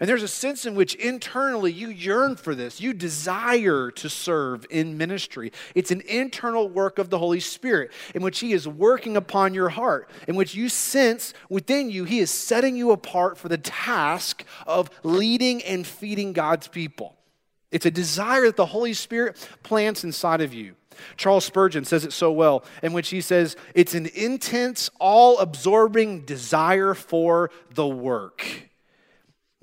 And 0.00 0.08
there's 0.08 0.24
a 0.24 0.28
sense 0.28 0.66
in 0.66 0.74
which 0.74 0.94
internally 0.96 1.72
you 1.72 1.88
yearn 1.88 2.34
for 2.34 2.56
this. 2.56 2.80
You 2.80 2.92
desire 2.92 3.92
to 3.92 4.08
serve 4.08 4.66
in 4.68 4.98
ministry. 4.98 5.52
It's 5.76 5.92
an 5.92 6.00
internal 6.02 6.68
work 6.68 6.98
of 6.98 7.08
the 7.08 7.18
Holy 7.18 7.38
Spirit 7.38 7.92
in 8.16 8.22
which 8.22 8.40
He 8.40 8.52
is 8.52 8.66
working 8.66 9.16
upon 9.16 9.54
your 9.54 9.68
heart, 9.68 10.10
in 10.26 10.34
which 10.34 10.56
you 10.56 10.68
sense 10.68 11.34
within 11.48 11.88
you 11.90 12.02
He 12.04 12.18
is 12.18 12.30
setting 12.32 12.76
you 12.76 12.90
apart 12.90 13.38
for 13.38 13.48
the 13.48 13.58
task 13.58 14.44
of 14.66 14.90
leading 15.04 15.62
and 15.62 15.86
feeding 15.86 16.32
God's 16.32 16.66
people. 16.66 17.16
It's 17.70 17.86
a 17.86 17.92
desire 17.92 18.46
that 18.46 18.56
the 18.56 18.66
Holy 18.66 18.94
Spirit 18.94 19.36
plants 19.62 20.02
inside 20.02 20.40
of 20.40 20.52
you. 20.52 20.74
Charles 21.16 21.44
Spurgeon 21.44 21.84
says 21.84 22.04
it 22.04 22.12
so 22.12 22.32
well, 22.32 22.64
in 22.82 22.92
which 22.92 23.10
he 23.10 23.20
says, 23.20 23.56
It's 23.74 23.94
an 23.94 24.06
intense, 24.14 24.90
all 24.98 25.38
absorbing 25.38 26.22
desire 26.24 26.94
for 26.94 27.50
the 27.74 27.86
work. 27.86 28.46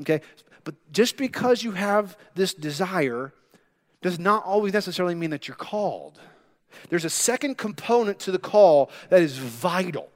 Okay? 0.01 0.22
But 0.63 0.75
just 0.91 1.17
because 1.17 1.63
you 1.63 1.72
have 1.72 2.17
this 2.36 2.53
desire 2.53 3.34
does 4.01 4.20
not 4.20 4.44
always 4.44 4.74
necessarily 4.74 5.15
mean 5.15 5.29
that 5.29 5.48
you're 5.48 5.56
called. 5.56 6.20
There's 6.89 7.06
a 7.06 7.10
second 7.10 7.58
component 7.58 8.20
to 8.20 8.32
the 8.32 8.39
call 8.39 8.91
that 9.10 9.22
is 9.22 9.38
vital 9.38 10.10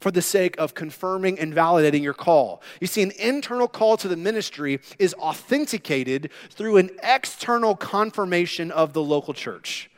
for 0.00 0.10
the 0.10 0.22
sake 0.22 0.56
of 0.58 0.74
confirming 0.74 1.38
and 1.38 1.52
validating 1.52 2.02
your 2.02 2.14
call. 2.14 2.62
You 2.80 2.86
see, 2.86 3.02
an 3.02 3.12
internal 3.18 3.66
call 3.66 3.96
to 3.98 4.08
the 4.08 4.16
ministry 4.16 4.80
is 4.98 5.14
authenticated 5.14 6.30
through 6.50 6.76
an 6.76 6.90
external 7.02 7.74
confirmation 7.74 8.70
of 8.70 8.92
the 8.92 9.02
local 9.02 9.34
church. 9.34 9.90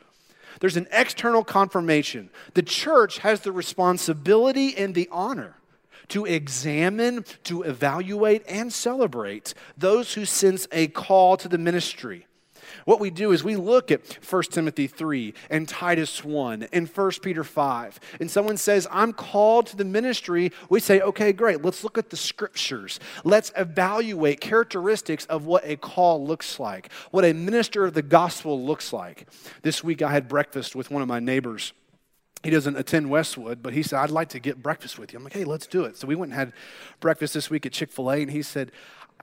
There's 0.61 0.77
an 0.77 0.87
external 0.91 1.43
confirmation. 1.43 2.29
The 2.53 2.61
church 2.61 3.17
has 3.17 3.41
the 3.41 3.51
responsibility 3.51 4.77
and 4.77 4.95
the 4.95 5.09
honor 5.11 5.55
to 6.09 6.25
examine, 6.25 7.25
to 7.45 7.63
evaluate, 7.63 8.43
and 8.47 8.71
celebrate 8.71 9.53
those 9.75 10.13
who 10.13 10.23
sense 10.23 10.67
a 10.71 10.87
call 10.87 11.35
to 11.37 11.47
the 11.47 11.57
ministry. 11.57 12.27
What 12.85 12.99
we 12.99 13.09
do 13.09 13.31
is 13.31 13.43
we 13.43 13.55
look 13.55 13.91
at 13.91 14.01
1 14.23 14.43
Timothy 14.43 14.87
3 14.87 15.33
and 15.49 15.67
Titus 15.67 16.23
1 16.23 16.67
and 16.71 16.87
1 16.87 17.11
Peter 17.21 17.43
5. 17.43 17.99
And 18.19 18.29
someone 18.29 18.57
says, 18.57 18.87
I'm 18.91 19.13
called 19.13 19.67
to 19.67 19.77
the 19.77 19.85
ministry. 19.85 20.51
We 20.69 20.79
say, 20.79 21.01
okay, 21.01 21.33
great. 21.33 21.63
Let's 21.63 21.83
look 21.83 21.97
at 21.97 22.09
the 22.09 22.17
scriptures. 22.17 22.99
Let's 23.23 23.51
evaluate 23.57 24.41
characteristics 24.41 25.25
of 25.25 25.45
what 25.45 25.63
a 25.65 25.75
call 25.75 26.25
looks 26.25 26.59
like, 26.59 26.91
what 27.11 27.25
a 27.25 27.33
minister 27.33 27.85
of 27.85 27.93
the 27.93 28.01
gospel 28.01 28.63
looks 28.63 28.93
like. 28.93 29.27
This 29.61 29.83
week 29.83 30.01
I 30.01 30.11
had 30.11 30.27
breakfast 30.27 30.75
with 30.75 30.91
one 30.91 31.01
of 31.01 31.07
my 31.07 31.19
neighbors 31.19 31.73
he 32.43 32.49
doesn't 32.49 32.75
attend 32.75 33.09
Westwood, 33.09 33.61
but 33.61 33.73
he 33.73 33.83
said, 33.83 33.99
I'd 33.99 34.09
like 34.09 34.29
to 34.29 34.39
get 34.39 34.63
breakfast 34.63 34.97
with 34.97 35.13
you. 35.13 35.17
I'm 35.17 35.23
like, 35.23 35.33
hey, 35.33 35.43
let's 35.43 35.67
do 35.67 35.83
it. 35.83 35.95
So 35.97 36.07
we 36.07 36.15
went 36.15 36.31
and 36.31 36.39
had 36.39 36.53
breakfast 36.99 37.35
this 37.35 37.51
week 37.51 37.67
at 37.67 37.71
Chick 37.71 37.91
fil 37.91 38.11
A, 38.11 38.21
and 38.21 38.31
he 38.31 38.41
said, 38.41 38.71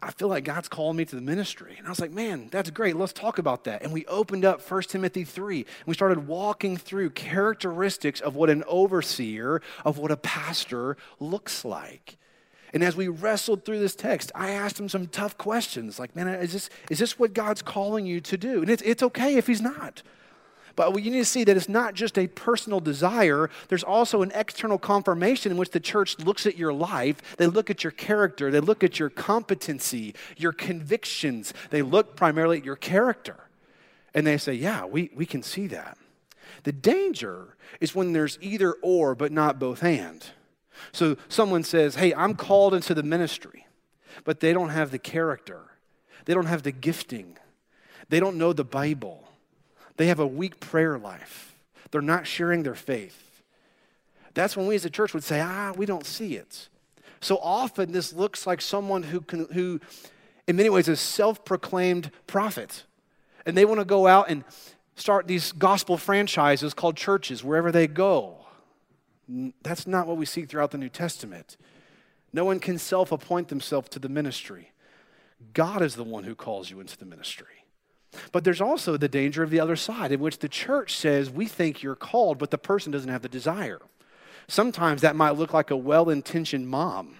I 0.00 0.10
feel 0.12 0.28
like 0.28 0.44
God's 0.44 0.68
calling 0.68 0.96
me 0.96 1.04
to 1.04 1.16
the 1.16 1.22
ministry. 1.22 1.74
And 1.76 1.86
I 1.86 1.90
was 1.90 2.00
like, 2.00 2.12
man, 2.12 2.48
that's 2.50 2.70
great. 2.70 2.96
Let's 2.96 3.12
talk 3.12 3.38
about 3.38 3.64
that. 3.64 3.82
And 3.82 3.92
we 3.92 4.06
opened 4.06 4.44
up 4.44 4.68
1 4.68 4.82
Timothy 4.82 5.24
3. 5.24 5.56
And 5.58 5.86
we 5.86 5.94
started 5.94 6.26
walking 6.26 6.76
through 6.76 7.10
characteristics 7.10 8.20
of 8.20 8.36
what 8.36 8.50
an 8.50 8.64
overseer, 8.66 9.60
of 9.84 9.98
what 9.98 10.10
a 10.10 10.16
pastor 10.16 10.96
looks 11.18 11.64
like. 11.64 12.16
And 12.72 12.84
as 12.84 12.96
we 12.96 13.08
wrestled 13.08 13.64
through 13.64 13.80
this 13.80 13.94
text, 13.94 14.30
I 14.34 14.50
asked 14.50 14.78
him 14.78 14.88
some 14.88 15.06
tough 15.06 15.38
questions 15.38 15.98
like, 15.98 16.14
man, 16.14 16.28
is 16.28 16.52
this, 16.52 16.70
is 16.90 16.98
this 16.98 17.18
what 17.18 17.32
God's 17.32 17.62
calling 17.62 18.06
you 18.06 18.20
to 18.20 18.36
do? 18.36 18.60
And 18.60 18.70
it's, 18.70 18.82
it's 18.82 19.02
okay 19.02 19.36
if 19.36 19.46
he's 19.46 19.62
not. 19.62 20.02
But 20.78 21.02
you 21.02 21.10
need 21.10 21.18
to 21.18 21.24
see 21.24 21.42
that 21.42 21.56
it's 21.56 21.68
not 21.68 21.94
just 21.94 22.16
a 22.16 22.28
personal 22.28 22.78
desire, 22.78 23.50
there's 23.66 23.82
also 23.82 24.22
an 24.22 24.30
external 24.32 24.78
confirmation 24.78 25.50
in 25.50 25.58
which 25.58 25.70
the 25.70 25.80
church 25.80 26.16
looks 26.20 26.46
at 26.46 26.56
your 26.56 26.72
life. 26.72 27.36
They 27.36 27.48
look 27.48 27.68
at 27.68 27.82
your 27.82 27.90
character, 27.90 28.52
they 28.52 28.60
look 28.60 28.84
at 28.84 28.96
your 28.96 29.10
competency, 29.10 30.14
your 30.36 30.52
convictions. 30.52 31.52
They 31.70 31.82
look 31.82 32.14
primarily 32.14 32.58
at 32.58 32.64
your 32.64 32.76
character. 32.76 33.48
And 34.14 34.24
they 34.24 34.38
say, 34.38 34.52
yeah, 34.52 34.84
we, 34.84 35.10
we 35.16 35.26
can 35.26 35.42
see 35.42 35.66
that. 35.66 35.98
The 36.62 36.70
danger 36.70 37.56
is 37.80 37.96
when 37.96 38.12
there's 38.12 38.38
either 38.40 38.74
or, 38.74 39.16
but 39.16 39.32
not 39.32 39.58
both 39.58 39.82
and. 39.82 40.24
So 40.92 41.16
someone 41.28 41.64
says, 41.64 41.96
hey, 41.96 42.14
I'm 42.14 42.36
called 42.36 42.72
into 42.72 42.94
the 42.94 43.02
ministry, 43.02 43.66
but 44.22 44.38
they 44.38 44.52
don't 44.52 44.68
have 44.68 44.92
the 44.92 45.00
character, 45.00 45.72
they 46.26 46.34
don't 46.34 46.46
have 46.46 46.62
the 46.62 46.70
gifting, 46.70 47.36
they 48.10 48.20
don't 48.20 48.38
know 48.38 48.52
the 48.52 48.62
Bible. 48.62 49.27
They 49.98 50.06
have 50.06 50.20
a 50.20 50.26
weak 50.26 50.60
prayer 50.60 50.98
life. 50.98 51.54
They're 51.90 52.00
not 52.00 52.26
sharing 52.26 52.62
their 52.62 52.74
faith. 52.74 53.42
That's 54.32 54.56
when 54.56 54.66
we 54.66 54.76
as 54.76 54.84
a 54.84 54.90
church 54.90 55.12
would 55.12 55.24
say, 55.24 55.40
ah, 55.40 55.72
we 55.76 55.84
don't 55.84 56.06
see 56.06 56.36
it. 56.36 56.68
So 57.20 57.36
often 57.38 57.90
this 57.90 58.12
looks 58.12 58.46
like 58.46 58.60
someone 58.60 59.02
who, 59.02 59.20
can, 59.20 59.46
who 59.52 59.80
in 60.46 60.54
many 60.56 60.70
ways, 60.70 60.88
is 60.88 61.00
self 61.00 61.44
proclaimed 61.44 62.12
prophet. 62.28 62.84
And 63.44 63.56
they 63.56 63.64
want 63.64 63.80
to 63.80 63.84
go 63.84 64.06
out 64.06 64.30
and 64.30 64.44
start 64.94 65.26
these 65.26 65.50
gospel 65.52 65.96
franchises 65.96 66.74
called 66.74 66.96
churches 66.96 67.42
wherever 67.42 67.72
they 67.72 67.88
go. 67.88 68.46
That's 69.62 69.86
not 69.86 70.06
what 70.06 70.16
we 70.16 70.26
see 70.26 70.44
throughout 70.44 70.70
the 70.70 70.78
New 70.78 70.88
Testament. 70.88 71.56
No 72.32 72.44
one 72.44 72.60
can 72.60 72.78
self 72.78 73.10
appoint 73.10 73.48
themselves 73.48 73.88
to 73.90 73.98
the 73.98 74.08
ministry. 74.08 74.70
God 75.54 75.82
is 75.82 75.96
the 75.96 76.04
one 76.04 76.22
who 76.22 76.36
calls 76.36 76.70
you 76.70 76.78
into 76.78 76.96
the 76.96 77.04
ministry. 77.04 77.57
But 78.32 78.44
there's 78.44 78.60
also 78.60 78.96
the 78.96 79.08
danger 79.08 79.42
of 79.42 79.50
the 79.50 79.60
other 79.60 79.76
side, 79.76 80.12
in 80.12 80.20
which 80.20 80.38
the 80.38 80.48
church 80.48 80.96
says, 80.96 81.30
We 81.30 81.46
think 81.46 81.82
you're 81.82 81.94
called, 81.94 82.38
but 82.38 82.50
the 82.50 82.58
person 82.58 82.92
doesn't 82.92 83.10
have 83.10 83.22
the 83.22 83.28
desire. 83.28 83.80
Sometimes 84.46 85.02
that 85.02 85.16
might 85.16 85.36
look 85.36 85.52
like 85.52 85.70
a 85.70 85.76
well 85.76 86.08
intentioned 86.08 86.68
mom. 86.68 87.16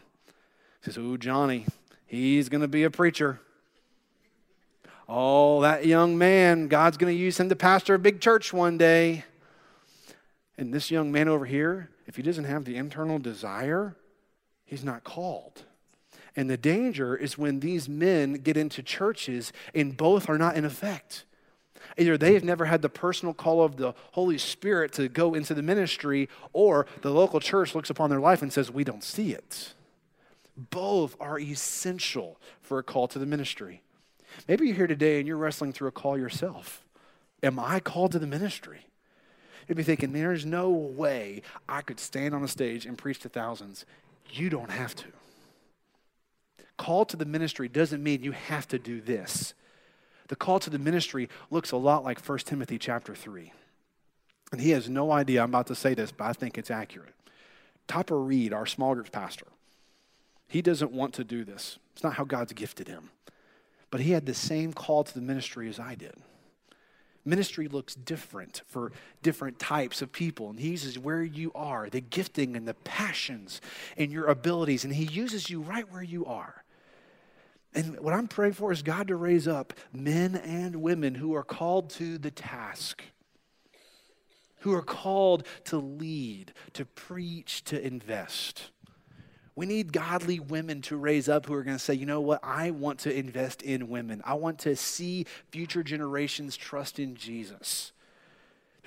Says, 0.83 0.99
Oh, 0.99 1.17
Johnny, 1.17 1.67
he's 2.07 2.49
going 2.49 2.63
to 2.63 2.69
be 2.69 2.85
a 2.85 2.91
preacher. 2.91 3.41
Oh, 5.09 5.63
that 5.63 5.87
young 5.87 6.19
man, 6.19 6.69
God's 6.69 6.99
going 6.99 7.15
to 7.15 7.19
use 7.19 7.41
him 7.41 7.49
to 7.49 7.57
pastor 7.57 7.95
a 7.95 7.99
big 7.99 8.21
church 8.21 8.53
one 8.53 8.77
day. 8.77 9.25
And 10.59 10.75
this 10.75 10.91
young 10.91 11.11
man 11.11 11.29
over 11.29 11.47
here, 11.47 11.89
if 12.07 12.17
he 12.17 12.23
doesn't 12.23 12.45
have 12.45 12.65
the 12.65 12.77
internal 12.77 13.19
desire, 13.19 13.97
he's 14.65 14.85
not 14.85 15.05
called. 15.05 15.65
And 16.39 16.49
the 16.49 16.57
danger 16.57 17.17
is 17.17 17.37
when 17.37 17.59
these 17.59 17.89
men 17.89 18.35
get 18.35 18.57
into 18.57 18.81
churches 18.81 19.53
and 19.75 19.97
both 19.97 20.29
are 20.29 20.39
not 20.39 20.55
in 20.55 20.65
effect. 20.65 21.25
Either 21.97 22.17
they 22.17 22.35
have 22.35 22.45
never 22.45 22.67
had 22.67 22.81
the 22.81 22.89
personal 22.89 23.35
call 23.35 23.65
of 23.65 23.77
the 23.77 23.93
Holy 24.13 24.39
Spirit 24.39 24.93
to 24.93 25.09
go 25.09 25.35
into 25.35 25.53
the 25.53 25.63
ministry, 25.63 26.29
or 26.53 26.87
the 27.03 27.11
local 27.11 27.41
church 27.41 27.75
looks 27.75 27.91
upon 27.91 28.09
their 28.09 28.21
life 28.21 28.41
and 28.41 28.53
says, 28.53 28.71
We 28.71 28.85
don't 28.85 29.03
see 29.03 29.33
it. 29.33 29.75
Both 30.57 31.17
are 31.19 31.41
essential 31.41 32.39
for 32.63 32.79
a 32.79 32.85
call 32.85 33.09
to 33.09 33.19
the 33.19 33.27
ministry. 33.27 33.83
Maybe 34.47 34.69
you're 34.69 34.77
here 34.77 34.87
today 34.87 35.19
and 35.19 35.27
you're 35.27 35.37
wrestling 35.37 35.73
through 35.73 35.89
a 35.89 35.93
call 35.93 36.17
yourself. 36.17 36.85
Am 37.43 37.59
I 37.59 37.81
called 37.81 38.13
to 38.13 38.21
the 38.21 38.29
ministry? 38.29 38.87
You'd 39.67 39.75
be 39.75 39.83
thinking, 39.83 40.13
there's 40.13 40.47
no 40.47 40.71
way 40.71 41.43
I 41.69 41.81
could 41.81 41.99
stand 41.99 42.33
on 42.33 42.45
a 42.45 42.49
stage 42.49 42.87
and 42.87 42.97
preach 42.97 43.19
to 43.21 43.29
thousands. 43.29 43.85
You 44.31 44.51
don't 44.51 44.71
have 44.71 44.95
to. 44.95 45.18
Call 46.79 47.05
to 47.05 47.17
the 47.17 47.27
ministry 47.27 47.69
doesn't 47.69 48.03
mean 48.03 48.23
you 48.23 48.33
have 48.33 48.67
to 48.69 48.79
do 48.79 49.03
this. 49.03 49.53
The 50.29 50.37
call 50.37 50.59
to 50.61 50.71
the 50.71 50.79
ministry 50.79 51.29
looks 51.51 51.73
a 51.73 51.77
lot 51.77 52.05
like 52.05 52.25
1 52.27 52.39
Timothy 52.39 52.79
chapter 52.79 53.15
3. 53.15 53.53
And 54.53 54.61
he 54.61 54.71
has 54.71 54.89
no 54.89 55.13
idea 55.13 55.43
I'm 55.43 55.51
about 55.51 55.67
to 55.67 55.75
say 55.75 55.93
this, 55.93 56.13
but 56.13 56.25
I 56.25 56.33
think 56.33 56.57
it's 56.57 56.71
accurate. 56.71 57.15
Topper 57.87 58.19
Reed, 58.19 58.53
our 58.53 58.65
small 58.65 58.95
groups 58.95 59.11
pastor, 59.11 59.47
he 60.47 60.63
doesn't 60.63 60.93
want 60.93 61.15
to 61.15 61.25
do 61.25 61.45
this. 61.45 61.79
It's 61.93 62.03
not 62.03 62.15
how 62.15 62.25
God's 62.25 62.53
gifted 62.53 62.89
him. 62.89 63.11
But 63.91 64.01
he 64.01 64.13
had 64.13 64.27
the 64.27 64.35
same 64.35 64.73
call 64.73 65.05
to 65.05 65.15
the 65.15 65.21
ministry 65.21 65.69
as 65.69 65.79
I 65.79 65.95
did. 65.95 66.15
Ministry 67.25 67.69
looks 67.69 67.95
different 67.95 68.63
for 68.67 68.93
different 69.23 69.59
types 69.59 70.01
of 70.01 70.13
people. 70.13 70.49
And 70.49 70.61
he 70.61 70.71
uses 70.71 70.99
where 70.99 71.23
you 71.23 71.53
are, 71.55 71.91
the 71.91 72.01
gifting 72.01 72.57
and 72.57 72.67
the 72.67 72.75
passions 72.75 73.61
and 73.97 74.13
your 74.13 74.27
abilities. 74.27 74.85
And 74.85 74.95
he 74.95 75.05
uses 75.05 75.51
you 75.51 75.61
right 75.61 75.91
where 75.91 76.03
you 76.03 76.25
are. 76.25 76.65
And 77.75 78.01
what 78.01 78.15
I'm 78.15 78.29
praying 78.29 78.55
for 78.55 78.73
is 78.73 78.83
God 78.83 79.09
to 79.09 79.17
raise 79.17 79.47
up 79.47 79.73
men 79.93 80.37
and 80.37 80.77
women 80.77 81.15
who 81.15 81.35
are 81.35 81.45
called 81.45 81.91
to 81.91 82.19
the 82.19 82.31
task, 82.31 83.03
who 84.61 84.73
are 84.75 84.83
called 84.83 85.47
to 85.65 85.79
lead, 85.79 86.53
to 86.73 86.85
preach, 86.85 87.63
to 87.65 87.81
invest. 87.85 88.71
We 89.55 89.67
need 89.67 89.93
godly 89.93 90.39
women 90.39 90.83
to 90.83 90.97
raise 90.97 91.29
up 91.29 91.47
who 91.47 91.55
are 91.55 91.65
going 91.65 91.77
to 91.77 91.83
say, 91.83 91.95
you 91.95 92.07
know 92.07 92.21
what? 92.21 92.41
I 92.45 92.71
want 92.71 93.01
to 93.01 93.13
invest 93.13 93.61
in 93.63 93.89
women. 93.89 94.23
I 94.25 94.35
want 94.35 94.61
to 94.61 94.77
see 94.77 95.27
future 95.51 95.83
generations 95.83 96.57
trust 96.57 96.99
in 96.99 97.17
Jesus. 97.17 97.93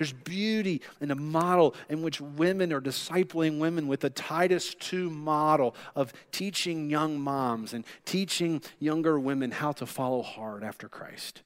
There's 0.02 0.12
beauty 0.12 0.82
in 1.00 1.12
a 1.12 1.14
model 1.14 1.76
in 1.88 2.02
which 2.02 2.20
women 2.20 2.72
are 2.72 2.80
discipling 2.80 3.60
women 3.60 3.86
with 3.86 4.00
the 4.00 4.10
Titus 4.10 4.74
2 4.74 5.08
model 5.08 5.76
of 5.94 6.12
teaching 6.32 6.90
young 6.90 7.20
moms 7.20 7.72
and 7.72 7.84
teaching 8.04 8.62
younger 8.80 9.16
women 9.16 9.52
how 9.52 9.70
to 9.70 9.86
follow 9.86 10.22
hard 10.22 10.64
after 10.64 10.88
Christ. 10.88 11.42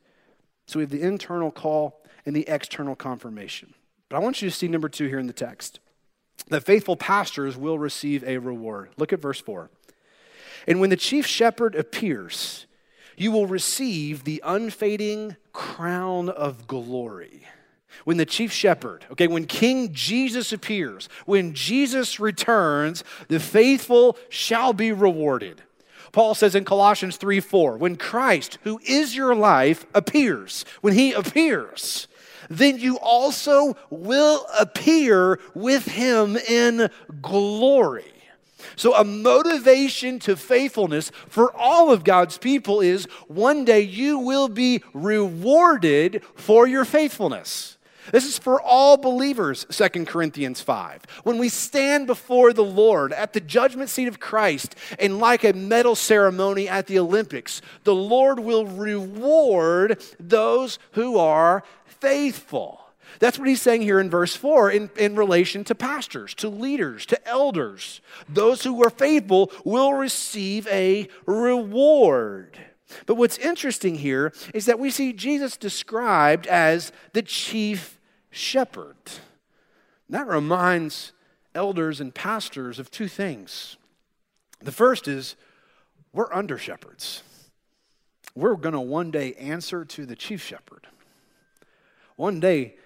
So 0.66 0.78
we 0.78 0.84
have 0.84 0.90
the 0.90 1.02
internal 1.02 1.50
call 1.50 2.00
and 2.24 2.34
the 2.34 2.48
external 2.48 2.96
confirmation. 2.96 3.74
But 4.08 4.16
I 4.16 4.20
want 4.20 4.40
you 4.40 4.48
to 4.48 4.56
see 4.56 4.68
number 4.68 4.88
two 4.88 5.06
here 5.06 5.18
in 5.18 5.26
the 5.26 5.34
text 5.34 5.78
that 6.48 6.64
faithful 6.64 6.96
pastors 6.96 7.58
will 7.58 7.78
receive 7.78 8.24
a 8.24 8.38
reward. 8.38 8.88
Look 8.96 9.12
at 9.12 9.20
verse 9.20 9.38
4. 9.42 9.68
And 10.66 10.80
when 10.80 10.88
the 10.88 10.96
chief 10.96 11.26
shepherd 11.26 11.74
appears, 11.74 12.64
you 13.18 13.32
will 13.32 13.46
receive 13.46 14.24
the 14.24 14.42
unfading 14.46 15.36
crown 15.52 16.30
of 16.30 16.66
glory. 16.66 17.42
When 18.04 18.16
the 18.16 18.26
chief 18.26 18.52
shepherd, 18.52 19.04
okay, 19.12 19.26
when 19.26 19.46
King 19.46 19.92
Jesus 19.92 20.52
appears, 20.52 21.08
when 21.24 21.54
Jesus 21.54 22.20
returns, 22.20 23.04
the 23.28 23.40
faithful 23.40 24.16
shall 24.28 24.72
be 24.72 24.92
rewarded. 24.92 25.62
Paul 26.12 26.34
says 26.34 26.54
in 26.54 26.64
Colossians 26.64 27.16
3 27.16 27.40
4, 27.40 27.76
when 27.76 27.96
Christ, 27.96 28.58
who 28.62 28.80
is 28.86 29.14
your 29.14 29.34
life, 29.34 29.86
appears, 29.94 30.64
when 30.80 30.94
he 30.94 31.12
appears, 31.12 32.08
then 32.48 32.78
you 32.78 32.98
also 32.98 33.76
will 33.90 34.46
appear 34.58 35.40
with 35.54 35.86
him 35.86 36.36
in 36.36 36.90
glory. 37.20 38.12
So, 38.74 38.94
a 38.94 39.04
motivation 39.04 40.18
to 40.20 40.36
faithfulness 40.36 41.12
for 41.28 41.54
all 41.54 41.92
of 41.92 42.04
God's 42.04 42.38
people 42.38 42.80
is 42.80 43.04
one 43.28 43.64
day 43.64 43.80
you 43.80 44.18
will 44.18 44.48
be 44.48 44.82
rewarded 44.92 46.22
for 46.34 46.66
your 46.66 46.84
faithfulness. 46.84 47.75
This 48.12 48.24
is 48.24 48.38
for 48.38 48.60
all 48.60 48.96
believers, 48.96 49.66
2 49.70 50.04
Corinthians 50.04 50.60
5. 50.60 51.02
When 51.24 51.38
we 51.38 51.48
stand 51.48 52.06
before 52.06 52.52
the 52.52 52.64
Lord 52.64 53.12
at 53.12 53.32
the 53.32 53.40
judgment 53.40 53.90
seat 53.90 54.08
of 54.08 54.20
Christ 54.20 54.74
and 54.98 55.18
like 55.18 55.44
a 55.44 55.52
medal 55.52 55.94
ceremony 55.94 56.68
at 56.68 56.86
the 56.86 56.98
Olympics, 56.98 57.62
the 57.84 57.94
Lord 57.94 58.40
will 58.40 58.66
reward 58.66 60.02
those 60.20 60.78
who 60.92 61.18
are 61.18 61.62
faithful. 61.84 62.80
That's 63.18 63.38
what 63.38 63.48
he's 63.48 63.62
saying 63.62 63.82
here 63.82 64.00
in 64.00 64.10
verse 64.10 64.36
4 64.36 64.70
in, 64.70 64.90
in 64.96 65.16
relation 65.16 65.64
to 65.64 65.74
pastors, 65.74 66.34
to 66.34 66.48
leaders, 66.48 67.06
to 67.06 67.28
elders. 67.28 68.00
Those 68.28 68.62
who 68.62 68.84
are 68.84 68.90
faithful 68.90 69.50
will 69.64 69.94
receive 69.94 70.66
a 70.68 71.08
reward. 71.24 72.58
But 73.06 73.16
what's 73.16 73.38
interesting 73.38 73.96
here 73.96 74.32
is 74.54 74.66
that 74.66 74.78
we 74.78 74.90
see 74.90 75.12
Jesus 75.12 75.56
described 75.56 76.46
as 76.46 76.92
the 77.12 77.22
chief 77.22 77.98
shepherd. 78.30 78.96
That 80.08 80.26
reminds 80.26 81.12
elders 81.54 82.00
and 82.00 82.14
pastors 82.14 82.78
of 82.78 82.90
two 82.90 83.08
things. 83.08 83.76
The 84.60 84.72
first 84.72 85.08
is 85.08 85.36
we're 86.12 86.32
under 86.32 86.58
shepherds. 86.58 87.22
We're 88.34 88.54
going 88.54 88.74
to 88.74 88.80
one 88.80 89.10
day 89.10 89.34
answer 89.34 89.84
to 89.84 90.06
the 90.06 90.16
chief 90.16 90.44
shepherd. 90.44 90.86
One 92.16 92.40
day, 92.40 92.76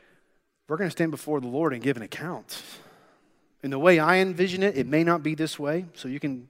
we're 0.69 0.77
going 0.77 0.89
to 0.89 0.93
stand 0.93 1.11
before 1.11 1.41
the 1.41 1.49
Lord 1.49 1.73
and 1.73 1.83
give 1.83 1.97
an 1.97 2.03
account. 2.03 2.63
In 3.63 3.71
the 3.71 3.79
way 3.79 3.99
I 3.99 4.19
envision 4.19 4.63
it, 4.63 4.77
it 4.77 4.87
may 4.87 5.05
not 5.05 5.23
be 5.23 5.35
this 5.35 5.59
way, 5.59 5.87
so 5.95 6.09
you 6.09 6.21
can 6.21 6.49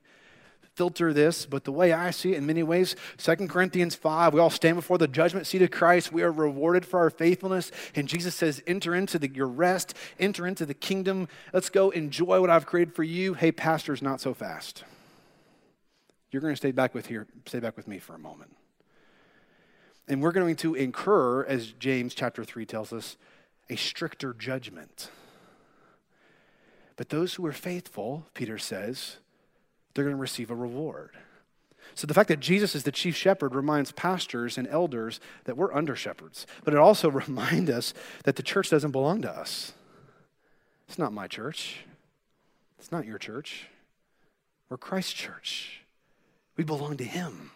filter 0.81 1.12
this, 1.12 1.45
but 1.45 1.64
the 1.64 1.73
way 1.73 1.93
I 1.93 2.11
see 2.11 2.33
it 2.33 2.38
in 2.38 2.47
many 2.47 2.62
ways, 2.62 2.97
2 3.19 3.37
Corinthians 3.49 3.95
5, 3.95 4.33
we 4.33 4.40
all 4.40 4.49
stand 4.49 4.77
before 4.77 4.97
the 4.97 5.07
judgment 5.07 5.47
seat 5.47 5.61
of 5.61 5.71
Christ. 5.71 6.11
We 6.11 6.23
are 6.23 6.33
rewarded 6.33 6.87
for 6.87 7.01
our 7.01 7.11
faithfulness. 7.11 7.71
And 7.95 8.09
Jesus 8.09 8.35
says, 8.35 8.62
enter 8.66 8.95
into 8.95 9.19
the, 9.19 9.29
your 9.29 9.47
rest, 9.47 9.93
enter 10.19 10.47
into 10.47 10.64
the 10.64 10.73
kingdom. 10.73 11.29
Let's 11.53 11.69
go 11.69 11.90
enjoy 11.90 12.40
what 12.40 12.49
I've 12.49 12.64
created 12.64 12.95
for 12.95 13.03
you. 13.03 13.35
Hey, 13.35 13.53
pastors, 13.53 14.01
not 14.01 14.23
so 14.23 14.33
fast. 14.33 14.85
You're 16.31 16.40
going 16.40 16.55
to 16.55 16.57
stay 16.57 16.73
back 16.73 16.95
with 16.95 17.09
here, 17.09 17.27
stay 17.45 17.61
back 17.61 17.77
with 17.77 17.87
me 17.87 17.99
for 17.99 18.14
a 18.14 18.19
moment. 18.19 18.57
And 20.09 20.23
we're 20.23 20.33
going 20.33 20.57
to 20.57 20.75
incur, 20.75 21.45
as 21.45 21.73
James 21.73 22.14
chapter 22.14 22.43
3 22.43 22.64
tells 22.64 22.90
us, 22.90 23.19
a 23.69 23.77
stricter 23.77 24.33
judgment. 24.33 25.11
But 26.97 27.11
those 27.11 27.35
who 27.35 27.45
are 27.45 27.53
faithful, 27.53 28.29
Peter 28.33 28.57
says, 28.57 29.19
they're 29.94 30.05
going 30.05 30.16
to 30.16 30.20
receive 30.20 30.50
a 30.50 30.55
reward. 30.55 31.11
So 31.94 32.07
the 32.07 32.14
fact 32.14 32.29
that 32.29 32.40
Jesus 32.40 32.74
is 32.74 32.85
the 32.85 32.92
chief 32.92 33.16
shepherd 33.16 33.55
reminds 33.55 33.92
pastors 33.92 34.57
and 34.57 34.68
elders 34.68 35.20
that 35.44 35.57
we're 35.57 35.74
under 35.74 35.96
shepherds. 35.96 36.46
But 36.64 36.74
it 36.74 36.81
also 36.81 37.11
reminds 37.11 37.70
us 37.70 37.94
that 38.24 38.37
the 38.37 38.42
church 38.42 38.70
doesn't 38.70 38.92
belong 38.92 39.22
to 39.22 39.31
us. 39.31 39.72
It's 40.88 40.98
not 40.98 41.12
my 41.12 41.26
church. 41.26 41.85
It's 42.79 42.90
not 42.90 43.07
your 43.07 43.18
church. 43.18 43.68
We're 44.68 44.76
Christ's 44.76 45.12
church. 45.12 45.83
We 46.57 46.64
belong 46.64 46.96
to 46.98 47.05
him. 47.05 47.50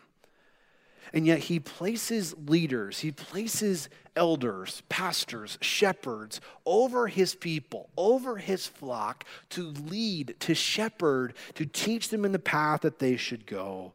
And 1.15 1.29
yet 1.29 1.39
he 1.39 1.61
places 1.61 2.35
leaders, 2.49 2.99
he 2.99 3.13
places 3.13 3.89
elders, 4.17 4.83
pastors, 4.89 5.57
shepherds 5.61 6.41
over 6.67 7.07
his 7.07 7.37
people, 7.37 7.89
over 7.97 8.39
his 8.39 8.67
flock 8.67 9.25
to 9.51 9.63
lead, 9.63 10.35
to 10.41 10.57
shepherd, 10.57 11.35
to 11.55 11.67
teach 11.67 12.09
them 12.09 12.25
in 12.25 12.33
the 12.33 12.41
path 12.41 12.81
that 12.81 12.99
they 12.99 13.17
should 13.17 13.47
go. 13.47 13.93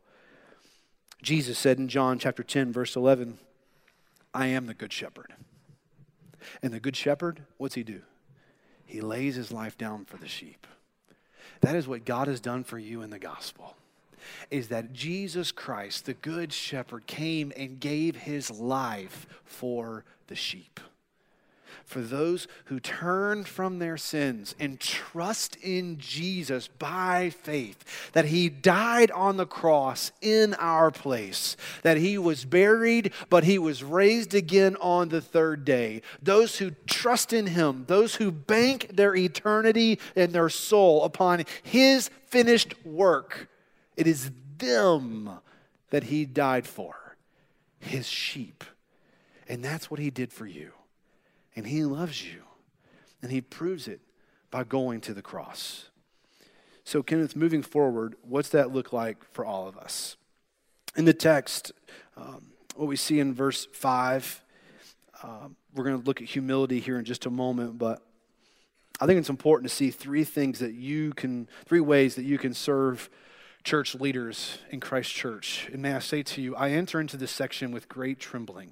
Jesus 1.22 1.60
said 1.60 1.78
in 1.78 1.90
John 1.90 2.20
chapter 2.20 2.42
10, 2.42 2.72
verse 2.72 2.96
11, 2.96 3.38
I 4.34 4.48
am 4.48 4.68
the 4.68 4.74
good 4.74 4.94
shepherd. 4.94 5.34
And 6.64 6.72
the 6.72 6.80
good 6.80 6.96
shepherd, 6.96 7.42
what's 7.58 7.76
he 7.76 7.84
do? 7.84 8.02
He 8.86 9.02
lays 9.02 9.36
his 9.36 9.52
life 9.52 9.78
down 9.78 10.06
for 10.06 10.16
the 10.16 10.30
sheep. 10.30 10.66
That 11.60 11.76
is 11.76 11.86
what 11.86 12.06
God 12.06 12.30
has 12.30 12.40
done 12.40 12.64
for 12.64 12.80
you 12.80 13.02
in 13.02 13.10
the 13.10 13.20
gospel. 13.20 13.76
Is 14.50 14.68
that 14.70 14.94
Jesus 14.94 15.52
Christ, 15.52 16.06
the 16.06 16.14
good 16.14 16.54
shepherd, 16.54 17.08
came 17.08 17.52
and 17.56 17.80
gave 17.80 18.16
his 18.16 18.52
life 18.52 19.26
for 19.46 20.06
the 20.28 20.36
sheep 20.36 20.80
for 21.90 22.02
those 22.02 22.48
who 22.66 22.80
turn 22.80 23.44
from 23.44 23.80
their 23.80 23.98
sins 23.98 24.54
and 24.60 24.80
trust 24.80 25.56
in 25.56 25.98
Jesus 25.98 26.68
by 26.68 27.32
faith, 27.32 28.12
that 28.14 28.26
He 28.26 28.48
died 28.48 29.10
on 29.10 29.38
the 29.38 29.48
cross 29.48 30.12
in 30.22 30.54
our 30.54 30.92
place, 30.92 31.58
that 31.82 31.98
He 31.98 32.20
was 32.20 32.46
buried, 32.46 33.12
but 33.32 33.44
He 33.44 33.58
was 33.58 33.84
raised 33.84 34.36
again 34.36 34.78
on 34.80 35.10
the 35.10 35.20
third 35.20 35.66
day. 35.66 36.04
Those 36.22 36.60
who 36.60 36.72
trust 36.86 37.34
in 37.34 37.48
Him, 37.48 37.86
those 37.88 38.16
who 38.16 38.32
bank 38.32 38.92
their 38.94 39.16
eternity 39.16 40.00
and 40.16 40.32
their 40.32 40.50
soul 40.50 41.04
upon 41.04 41.44
His 41.64 42.12
finished 42.28 42.76
work, 42.86 43.50
it 44.00 44.08
is 44.08 44.32
them 44.60 45.30
that 45.90 46.06
He 46.06 46.26
died 46.26 46.66
for, 46.66 47.18
His 47.80 48.08
sheep. 48.08 48.64
And 49.48 49.64
that's 49.64 49.92
what 49.92 50.00
He 50.00 50.10
did 50.10 50.32
for 50.32 50.48
you. 50.48 50.72
And 51.54 51.68
He 51.68 51.84
loves 51.84 52.26
you. 52.26 52.44
And 53.22 53.30
He 53.30 53.42
proves 53.42 53.90
it 53.90 54.00
by 54.52 54.64
going 54.64 55.02
to 55.02 55.14
the 55.14 55.22
cross. 55.22 55.90
So, 56.86 57.04
Kenneth, 57.04 57.36
moving 57.36 57.62
forward, 57.62 58.16
what's 58.22 58.50
that 58.50 58.72
look 58.72 58.94
like 58.94 59.18
for 59.34 59.44
all 59.44 59.68
of 59.68 59.78
us? 59.78 60.16
In 60.96 61.04
the 61.04 61.14
text, 61.14 61.74
um, 62.16 62.54
what 62.76 62.88
we 62.88 62.96
see 62.96 63.20
in 63.20 63.34
verse 63.34 63.68
5, 63.74 64.44
um, 65.24 65.58
we're 65.76 65.84
going 65.84 66.00
to 66.00 66.06
look 66.06 66.22
at 66.22 66.28
humility 66.30 66.80
here 66.80 66.98
in 66.98 67.04
just 67.04 67.26
a 67.26 67.30
moment, 67.30 67.78
but 67.78 68.02
I 69.02 69.06
think 69.06 69.20
it's 69.20 69.30
important 69.30 69.70
to 69.70 69.76
see 69.76 69.92
three 69.92 70.24
things 70.24 70.60
that 70.60 70.74
you 70.74 71.12
can, 71.12 71.50
three 71.66 71.82
ways 71.82 72.16
that 72.16 72.24
you 72.24 72.38
can 72.38 72.54
serve 72.54 73.10
church 73.64 73.96
leaders 73.96 74.60
in 74.70 74.80
Christ 74.80 75.12
Church. 75.12 75.70
And 75.72 75.82
may 75.82 75.94
I 75.94 76.00
say 76.00 76.24
to 76.24 76.42
you, 76.42 76.56
I 76.56 76.72
enter 76.72 77.00
into 77.00 77.18
this 77.18 77.32
section 77.32 77.72
with 77.72 77.90
great 77.90 78.20
trembling 78.20 78.72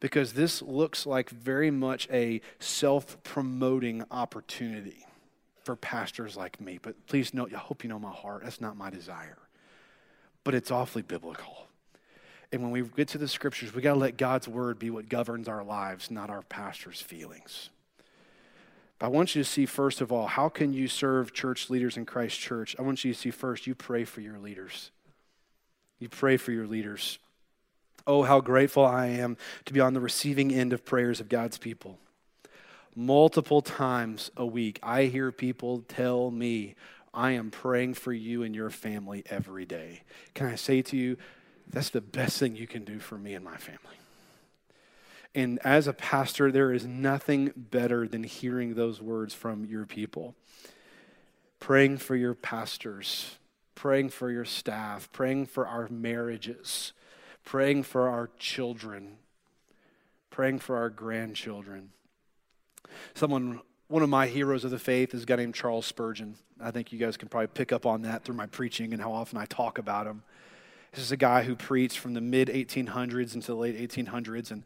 because 0.00 0.32
this 0.32 0.62
looks 0.62 1.06
like 1.06 1.30
very 1.30 1.70
much 1.70 2.08
a 2.10 2.40
self 2.58 3.22
promoting 3.22 4.04
opportunity 4.10 5.06
for 5.62 5.76
pastors 5.76 6.36
like 6.36 6.60
me. 6.60 6.78
But 6.82 7.06
please 7.06 7.32
note, 7.32 7.54
I 7.54 7.58
hope 7.58 7.84
you 7.84 7.88
know 7.88 8.00
my 8.00 8.10
heart. 8.10 8.42
That's 8.42 8.60
not 8.60 8.76
my 8.76 8.90
desire. 8.90 9.38
But 10.44 10.54
it's 10.54 10.72
awfully 10.72 11.02
biblical. 11.02 11.68
And 12.50 12.62
when 12.62 12.72
we 12.72 12.82
get 12.82 13.08
to 13.08 13.18
the 13.18 13.28
scriptures, 13.28 13.74
we 13.74 13.80
got 13.80 13.94
to 13.94 13.98
let 13.98 14.18
God's 14.18 14.46
word 14.46 14.78
be 14.78 14.90
what 14.90 15.08
governs 15.08 15.48
our 15.48 15.64
lives, 15.64 16.10
not 16.10 16.28
our 16.28 16.42
pastor's 16.42 17.00
feelings. 17.00 17.70
I 19.02 19.08
want 19.08 19.34
you 19.34 19.42
to 19.42 19.48
see, 19.48 19.66
first 19.66 20.00
of 20.00 20.12
all, 20.12 20.28
how 20.28 20.48
can 20.48 20.72
you 20.72 20.86
serve 20.86 21.32
church 21.32 21.68
leaders 21.68 21.96
in 21.96 22.06
Christ 22.06 22.38
Church? 22.38 22.76
I 22.78 22.82
want 22.82 23.04
you 23.04 23.12
to 23.12 23.18
see 23.18 23.32
first, 23.32 23.66
you 23.66 23.74
pray 23.74 24.04
for 24.04 24.20
your 24.20 24.38
leaders. 24.38 24.92
You 25.98 26.08
pray 26.08 26.36
for 26.36 26.52
your 26.52 26.68
leaders. 26.68 27.18
Oh, 28.06 28.22
how 28.22 28.40
grateful 28.40 28.86
I 28.86 29.06
am 29.08 29.36
to 29.64 29.72
be 29.72 29.80
on 29.80 29.94
the 29.94 30.00
receiving 30.00 30.52
end 30.52 30.72
of 30.72 30.84
prayers 30.84 31.18
of 31.18 31.28
God's 31.28 31.58
people. 31.58 31.98
Multiple 32.94 33.60
times 33.60 34.30
a 34.36 34.46
week, 34.46 34.78
I 34.84 35.04
hear 35.06 35.32
people 35.32 35.82
tell 35.88 36.30
me, 36.30 36.76
I 37.12 37.32
am 37.32 37.50
praying 37.50 37.94
for 37.94 38.12
you 38.12 38.44
and 38.44 38.54
your 38.54 38.70
family 38.70 39.24
every 39.28 39.66
day. 39.66 40.02
Can 40.34 40.46
I 40.46 40.54
say 40.54 40.80
to 40.80 40.96
you, 40.96 41.16
that's 41.68 41.90
the 41.90 42.00
best 42.00 42.38
thing 42.38 42.54
you 42.54 42.68
can 42.68 42.84
do 42.84 43.00
for 43.00 43.18
me 43.18 43.34
and 43.34 43.44
my 43.44 43.56
family. 43.56 43.96
And 45.34 45.58
as 45.64 45.86
a 45.86 45.92
pastor, 45.92 46.52
there 46.52 46.72
is 46.72 46.84
nothing 46.84 47.52
better 47.56 48.06
than 48.06 48.22
hearing 48.22 48.74
those 48.74 49.00
words 49.00 49.32
from 49.32 49.64
your 49.64 49.86
people. 49.86 50.34
Praying 51.58 51.98
for 51.98 52.16
your 52.16 52.34
pastors, 52.34 53.38
praying 53.74 54.10
for 54.10 54.30
your 54.30 54.44
staff, 54.44 55.10
praying 55.12 55.46
for 55.46 55.66
our 55.66 55.88
marriages 55.88 56.92
praying 57.44 57.82
for 57.82 58.08
our 58.08 58.30
children, 58.38 59.16
praying 60.30 60.58
for 60.58 60.76
our 60.76 60.90
grandchildren. 60.90 61.90
Someone, 63.14 63.60
one 63.88 64.02
of 64.02 64.08
my 64.08 64.26
heroes 64.26 64.64
of 64.64 64.70
the 64.70 64.78
faith 64.78 65.14
is 65.14 65.22
a 65.22 65.26
guy 65.26 65.36
named 65.36 65.54
Charles 65.54 65.86
Spurgeon. 65.86 66.36
I 66.60 66.70
think 66.70 66.92
you 66.92 66.98
guys 66.98 67.16
can 67.16 67.28
probably 67.28 67.48
pick 67.48 67.72
up 67.72 67.86
on 67.86 68.02
that 68.02 68.24
through 68.24 68.36
my 68.36 68.46
preaching 68.46 68.92
and 68.92 69.02
how 69.02 69.12
often 69.12 69.38
I 69.38 69.46
talk 69.46 69.78
about 69.78 70.06
him. 70.06 70.22
This 70.92 71.04
is 71.04 71.12
a 71.12 71.16
guy 71.16 71.42
who 71.42 71.56
preached 71.56 71.98
from 71.98 72.14
the 72.14 72.20
mid 72.20 72.48
1800s 72.48 73.34
into 73.34 73.46
the 73.48 73.54
late 73.54 73.76
1800s 73.78 74.50
and 74.50 74.62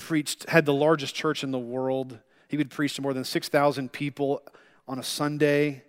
preached, 0.00 0.48
had 0.48 0.66
the 0.66 0.74
largest 0.74 1.14
church 1.14 1.44
in 1.44 1.50
the 1.50 1.58
world. 1.58 2.18
He 2.48 2.56
would 2.56 2.70
preach 2.70 2.94
to 2.94 3.02
more 3.02 3.14
than 3.14 3.24
6,000 3.24 3.92
people 3.92 4.42
on 4.88 4.98
a 4.98 5.04
Sunday, 5.04 5.84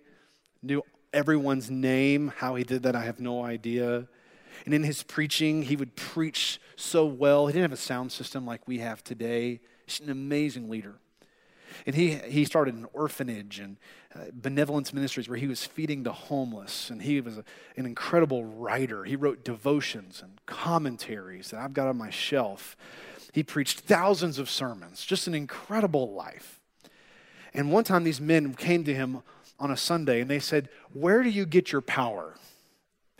knew 0.62 0.82
everyone's 1.12 1.70
name. 1.70 2.32
How 2.36 2.54
he 2.54 2.64
did 2.64 2.84
that, 2.84 2.94
I 2.94 3.02
have 3.04 3.20
no 3.20 3.44
idea. 3.44 4.06
And 4.64 4.74
in 4.74 4.84
his 4.84 5.02
preaching, 5.02 5.62
he 5.62 5.76
would 5.76 5.96
preach 5.96 6.60
so 6.76 7.04
well. 7.04 7.46
He 7.46 7.52
didn't 7.52 7.70
have 7.70 7.72
a 7.72 7.76
sound 7.76 8.12
system 8.12 8.46
like 8.46 8.66
we 8.68 8.78
have 8.78 9.02
today. 9.02 9.60
He's 9.86 10.00
an 10.00 10.10
amazing 10.10 10.70
leader. 10.70 10.94
And 11.86 11.96
he, 11.96 12.14
he 12.14 12.44
started 12.44 12.74
an 12.74 12.86
orphanage 12.92 13.58
and 13.58 13.76
uh, 14.14 14.26
benevolence 14.32 14.92
ministries 14.92 15.28
where 15.28 15.38
he 15.38 15.46
was 15.46 15.64
feeding 15.64 16.02
the 16.02 16.12
homeless. 16.12 16.90
And 16.90 17.02
he 17.02 17.20
was 17.20 17.38
a, 17.38 17.44
an 17.76 17.86
incredible 17.86 18.44
writer. 18.44 19.04
He 19.04 19.16
wrote 19.16 19.44
devotions 19.44 20.22
and 20.22 20.38
commentaries 20.46 21.50
that 21.50 21.60
I've 21.60 21.72
got 21.72 21.88
on 21.88 21.96
my 21.96 22.10
shelf. 22.10 22.76
He 23.32 23.42
preached 23.42 23.80
thousands 23.80 24.38
of 24.38 24.50
sermons, 24.50 25.04
just 25.04 25.26
an 25.26 25.34
incredible 25.34 26.12
life. 26.12 26.60
And 27.54 27.72
one 27.72 27.84
time, 27.84 28.04
these 28.04 28.20
men 28.20 28.54
came 28.54 28.84
to 28.84 28.94
him 28.94 29.22
on 29.58 29.70
a 29.70 29.76
Sunday 29.76 30.20
and 30.20 30.30
they 30.30 30.38
said, 30.38 30.68
Where 30.92 31.22
do 31.22 31.30
you 31.30 31.46
get 31.46 31.72
your 31.72 31.80
power? 31.80 32.34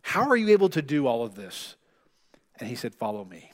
How 0.03 0.29
are 0.29 0.37
you 0.37 0.51
able 0.51 0.69
to 0.71 0.83
do 0.83 1.07
all 1.07 1.25
of 1.25 1.35
this? 1.35 1.77
And 2.61 2.69
he 2.69 2.75
said, 2.75 2.95
Follow 2.95 3.25
me. 3.25 3.53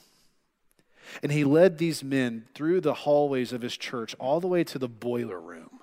And 1.23 1.31
he 1.31 1.43
led 1.43 1.77
these 1.77 2.03
men 2.03 2.45
through 2.53 2.81
the 2.81 2.93
hallways 2.93 3.51
of 3.51 3.61
his 3.61 3.77
church 3.77 4.15
all 4.19 4.39
the 4.39 4.47
way 4.47 4.63
to 4.65 4.77
the 4.77 4.87
boiler 4.87 5.39
room. 5.39 5.79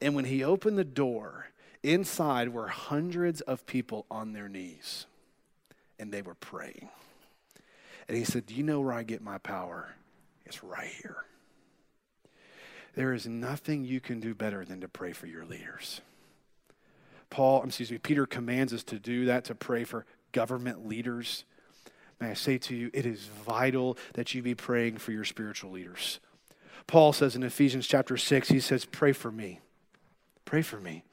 And 0.00 0.14
when 0.14 0.24
he 0.24 0.42
opened 0.42 0.78
the 0.78 0.84
door, 0.84 1.48
inside 1.82 2.48
were 2.50 2.68
hundreds 2.68 3.40
of 3.42 3.66
people 3.66 4.06
on 4.10 4.32
their 4.32 4.48
knees, 4.48 5.06
and 5.98 6.12
they 6.12 6.22
were 6.22 6.34
praying. 6.34 6.88
And 8.08 8.16
he 8.16 8.24
said, 8.24 8.46
Do 8.46 8.54
you 8.54 8.62
know 8.62 8.80
where 8.80 8.92
I 8.92 9.02
get 9.02 9.22
my 9.22 9.38
power? 9.38 9.94
It's 10.46 10.64
right 10.64 10.90
here. 11.02 11.24
There 12.94 13.12
is 13.12 13.26
nothing 13.26 13.84
you 13.84 14.00
can 14.00 14.18
do 14.18 14.34
better 14.34 14.64
than 14.64 14.80
to 14.80 14.88
pray 14.88 15.12
for 15.12 15.26
your 15.26 15.44
leaders. 15.44 16.00
Paul, 17.30 17.62
excuse 17.62 17.90
me, 17.92 17.98
Peter 17.98 18.26
commands 18.26 18.72
us 18.72 18.82
to 18.84 18.98
do 18.98 19.26
that, 19.26 19.44
to 19.44 19.54
pray 19.54 19.84
for 19.84 20.06
government 20.32 20.88
leaders. 20.88 21.44
May 22.20 22.30
I 22.30 22.34
say 22.34 22.58
to 22.58 22.74
you, 22.74 22.90
it 22.92 23.06
is 23.06 23.26
vital 23.26 23.96
that 24.14 24.34
you 24.34 24.42
be 24.42 24.54
praying 24.54 24.98
for 24.98 25.12
your 25.12 25.24
spiritual 25.24 25.70
leaders. 25.70 26.18
Paul 26.86 27.12
says 27.12 27.36
in 27.36 27.42
Ephesians 27.42 27.86
chapter 27.86 28.16
6, 28.16 28.48
he 28.48 28.60
says, 28.60 28.86
Pray 28.86 29.12
for 29.12 29.30
me. 29.30 29.60
Pray 30.46 30.62
for 30.62 30.80
me, 30.80 31.04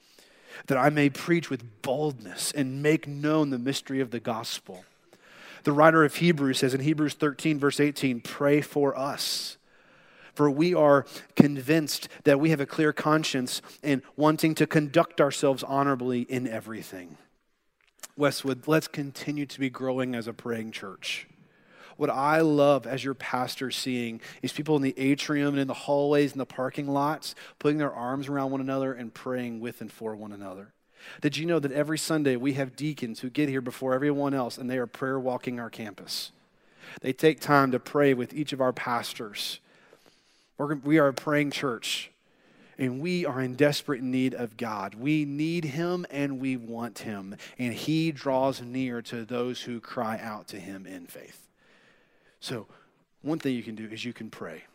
that 0.68 0.78
I 0.78 0.90
may 0.90 1.10
preach 1.10 1.50
with 1.50 1.82
boldness 1.82 2.54
and 2.54 2.82
make 2.82 3.08
known 3.08 3.50
the 3.50 3.60
mystery 3.60 4.00
of 4.00 4.12
the 4.12 4.22
gospel. 4.22 4.86
The 5.65 5.73
writer 5.73 6.04
of 6.04 6.15
Hebrews 6.15 6.60
says 6.60 6.73
in 6.73 6.82
Hebrews 6.82 7.15
13, 7.15 7.60
verse 7.60 7.80
18, 7.80 8.21
Pray 8.21 8.62
for 8.62 8.97
us 8.97 9.58
for 10.36 10.51
we 10.51 10.73
are 10.73 11.06
convinced 11.36 12.10
that 12.25 12.39
we 12.39 12.49
have 12.49 12.60
a 12.60 12.65
clear 12.65 12.93
conscience 12.93 13.62
and 13.82 14.01
wanting 14.15 14.54
to 14.56 14.67
conduct 14.67 15.21
ourselves 15.21 15.63
honorably 15.63 16.21
in 16.21 16.47
everything. 16.47 17.17
Westwood, 18.17 18.67
let's 18.67 18.88
continue 18.88 19.45
to 19.45 19.60
be 19.60 19.69
growing 19.69 20.13
as 20.13 20.28
a 20.28 20.34
praying 20.34 20.71
church. 20.71 21.28
What 21.97 22.10
I 22.10 22.41
love 22.41 22.86
as 22.86 23.06
your 23.06 23.13
pastor 23.13 23.71
seeing 23.71 24.19
is 24.41 24.51
people 24.51 24.75
in 24.75 24.82
the 24.82 24.97
atrium 24.97 25.49
and 25.49 25.60
in 25.60 25.67
the 25.67 25.73
hallways 25.73 26.34
and 26.34 26.41
the 26.41 26.45
parking 26.45 26.89
lots 26.89 27.36
putting 27.58 27.78
their 27.78 27.93
arms 27.93 28.28
around 28.28 28.51
one 28.51 28.62
another 28.62 28.93
and 28.93 29.13
praying 29.13 29.62
with 29.62 29.80
and 29.80 29.91
for 29.91 30.13
one 30.15 30.34
another. 30.34 30.73
Did 31.22 31.38
you 31.38 31.46
know 31.46 31.60
that 31.60 31.72
every 31.72 31.98
Sunday 31.98 32.36
we 32.36 32.54
have 32.54 32.76
deacons 32.76 33.20
who 33.20 33.30
get 33.30 33.50
here 33.50 33.62
before 33.62 33.94
everyone 33.94 34.34
else 34.34 34.58
and 34.58 34.70
they 34.70 34.78
are 34.78 34.88
prayer 34.88 35.20
walking 35.20 35.60
our 35.60 35.70
campus? 35.70 36.32
They 37.02 37.13
take 37.13 37.39
time 37.39 37.72
to 37.72 37.80
pray 37.80 38.13
with 38.13 38.34
each 38.34 38.54
of 38.54 38.62
our 38.62 38.74
pastors 38.74 39.60
we're, 40.58 40.76
we 40.76 40.98
are 40.98 41.08
a 41.08 41.13
praying 41.13 41.52
church. 41.52 42.12
And 42.78 43.00
we 43.00 43.26
are 43.26 43.39
in 43.39 43.56
desperate 43.56 44.02
need 44.02 44.34
of 44.34 44.58
God. 44.58 44.96
We 44.96 45.24
need 45.24 45.63
Him 45.63 46.06
and 46.12 46.41
we 46.41 46.58
want 46.58 47.00
Him. 47.00 47.38
And 47.58 47.74
He 47.74 48.12
draws 48.12 48.62
near 48.62 49.02
to 49.04 49.24
those 49.24 49.62
who 49.62 49.80
cry 49.80 50.20
out 50.22 50.50
to 50.50 50.60
Him 50.60 50.86
in 50.86 51.08
faith. 51.08 51.48
So, 52.41 52.68
one 53.22 53.39
thing 53.39 53.56
you 53.56 53.63
can 53.63 53.76
do 53.76 53.86
is 53.86 54.04
you 54.04 54.12
can 54.12 54.30
pray. 54.30 54.65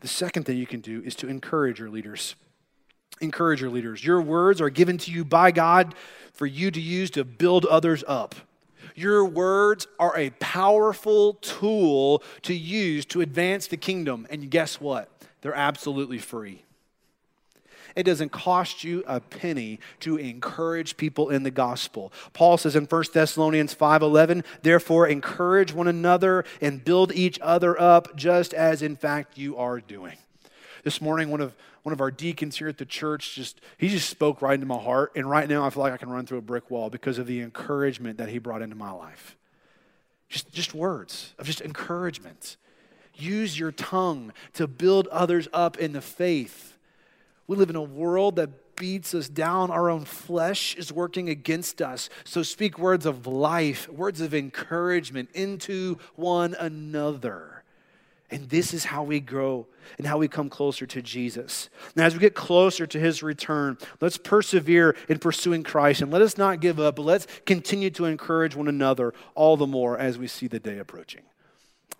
The 0.00 0.08
second 0.08 0.44
thing 0.44 0.56
you 0.56 0.66
can 0.66 0.80
do 0.80 1.02
is 1.04 1.16
to 1.16 1.28
encourage 1.28 1.80
your 1.80 1.90
leaders. 1.90 2.36
Encourage 3.20 3.60
your 3.60 3.70
leaders. 3.70 4.04
Your 4.04 4.20
words 4.20 4.60
are 4.60 4.70
given 4.70 4.98
to 4.98 5.10
you 5.10 5.24
by 5.24 5.50
God 5.50 5.94
for 6.32 6.46
you 6.46 6.70
to 6.70 6.80
use 6.80 7.10
to 7.12 7.24
build 7.24 7.64
others 7.66 8.02
up. 8.06 8.34
Your 8.94 9.24
words 9.24 9.86
are 9.98 10.16
a 10.16 10.30
powerful 10.30 11.34
tool 11.34 12.22
to 12.42 12.54
use 12.54 13.04
to 13.06 13.20
advance 13.20 13.66
the 13.66 13.76
kingdom. 13.76 14.26
And 14.30 14.50
guess 14.50 14.80
what? 14.80 15.08
They're 15.40 15.54
absolutely 15.54 16.18
free. 16.18 16.64
It 17.96 18.04
doesn't 18.04 18.32
cost 18.32 18.82
you 18.82 19.04
a 19.06 19.20
penny 19.20 19.78
to 20.00 20.16
encourage 20.16 20.96
people 20.96 21.30
in 21.30 21.44
the 21.44 21.50
gospel. 21.50 22.12
Paul 22.32 22.58
says 22.58 22.74
in 22.74 22.86
1 22.86 23.12
Thessalonians 23.12 23.72
5:11, 23.72 24.42
"Therefore 24.62 25.06
encourage 25.06 25.72
one 25.72 25.86
another 25.86 26.44
and 26.60 26.84
build 26.84 27.12
each 27.12 27.38
other 27.40 27.80
up 27.80 28.16
just 28.16 28.52
as 28.52 28.82
in 28.82 28.96
fact 28.96 29.38
you 29.38 29.56
are 29.56 29.80
doing." 29.80 30.16
This 30.84 31.00
morning 31.00 31.30
one 31.30 31.40
of 31.40 31.56
one 31.82 31.94
of 31.94 32.00
our 32.02 32.10
deacons 32.10 32.58
here 32.58 32.68
at 32.68 32.76
the 32.76 32.84
church 32.84 33.34
just 33.34 33.60
he 33.78 33.88
just 33.88 34.08
spoke 34.08 34.42
right 34.42 34.54
into 34.54 34.66
my 34.66 34.78
heart 34.78 35.12
and 35.16 35.28
right 35.28 35.48
now 35.48 35.64
I 35.64 35.70
feel 35.70 35.82
like 35.82 35.94
I 35.94 35.96
can 35.96 36.10
run 36.10 36.26
through 36.26 36.38
a 36.38 36.42
brick 36.42 36.70
wall 36.70 36.90
because 36.90 37.18
of 37.18 37.26
the 37.26 37.40
encouragement 37.40 38.18
that 38.18 38.28
he 38.28 38.38
brought 38.38 38.60
into 38.60 38.76
my 38.76 38.90
life. 38.90 39.36
Just 40.28 40.52
just 40.52 40.74
words 40.74 41.32
of 41.38 41.46
just 41.46 41.62
encouragement. 41.62 42.58
Use 43.14 43.58
your 43.58 43.72
tongue 43.72 44.32
to 44.52 44.66
build 44.66 45.06
others 45.08 45.48
up 45.54 45.78
in 45.78 45.92
the 45.92 46.02
faith. 46.02 46.76
We 47.46 47.56
live 47.56 47.70
in 47.70 47.76
a 47.76 47.82
world 47.82 48.36
that 48.36 48.76
beats 48.76 49.14
us 49.14 49.28
down. 49.28 49.70
Our 49.70 49.88
own 49.88 50.04
flesh 50.04 50.74
is 50.74 50.92
working 50.92 51.28
against 51.28 51.80
us. 51.80 52.10
So 52.24 52.42
speak 52.42 52.78
words 52.78 53.06
of 53.06 53.26
life, 53.26 53.88
words 53.88 54.20
of 54.20 54.34
encouragement 54.34 55.30
into 55.32 55.98
one 56.16 56.54
another. 56.58 57.53
And 58.34 58.48
this 58.48 58.74
is 58.74 58.86
how 58.86 59.04
we 59.04 59.20
grow 59.20 59.68
and 59.96 60.08
how 60.08 60.18
we 60.18 60.26
come 60.26 60.50
closer 60.50 60.86
to 60.86 61.00
Jesus. 61.00 61.70
Now, 61.94 62.04
as 62.04 62.14
we 62.14 62.18
get 62.18 62.34
closer 62.34 62.84
to 62.84 62.98
his 62.98 63.22
return, 63.22 63.78
let's 64.00 64.18
persevere 64.18 64.96
in 65.08 65.20
pursuing 65.20 65.62
Christ 65.62 66.02
and 66.02 66.10
let 66.10 66.20
us 66.20 66.36
not 66.36 66.58
give 66.58 66.80
up, 66.80 66.96
but 66.96 67.02
let's 67.02 67.28
continue 67.46 67.90
to 67.90 68.06
encourage 68.06 68.56
one 68.56 68.66
another 68.66 69.14
all 69.36 69.56
the 69.56 69.68
more 69.68 69.96
as 69.96 70.18
we 70.18 70.26
see 70.26 70.48
the 70.48 70.58
day 70.58 70.78
approaching. 70.78 71.22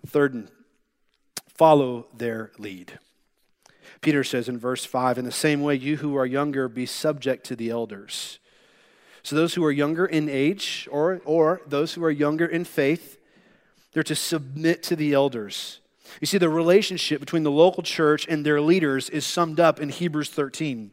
Third, 0.05 0.51
follow 1.53 2.07
their 2.13 2.51
lead. 2.57 2.99
Peter 4.01 4.25
says 4.25 4.49
in 4.49 4.59
verse 4.59 4.83
5 4.83 5.17
In 5.17 5.23
the 5.23 5.31
same 5.31 5.61
way, 5.61 5.75
you 5.75 5.95
who 5.95 6.17
are 6.17 6.25
younger, 6.25 6.67
be 6.67 6.85
subject 6.85 7.45
to 7.45 7.55
the 7.55 7.69
elders. 7.69 8.39
So, 9.23 9.37
those 9.37 9.53
who 9.53 9.63
are 9.63 9.71
younger 9.71 10.05
in 10.05 10.27
age, 10.27 10.85
or, 10.91 11.21
or 11.23 11.61
those 11.65 11.93
who 11.93 12.03
are 12.03 12.11
younger 12.11 12.45
in 12.45 12.65
faith, 12.65 13.17
they're 13.93 14.03
to 14.03 14.15
submit 14.15 14.83
to 14.83 14.97
the 14.97 15.13
elders. 15.13 15.79
You 16.21 16.27
see, 16.27 16.37
the 16.37 16.49
relationship 16.49 17.19
between 17.19 17.43
the 17.43 17.51
local 17.51 17.83
church 17.83 18.25
and 18.27 18.45
their 18.45 18.61
leaders 18.61 19.09
is 19.09 19.25
summed 19.25 19.59
up 19.59 19.79
in 19.79 19.89
Hebrews 19.89 20.29
13, 20.29 20.91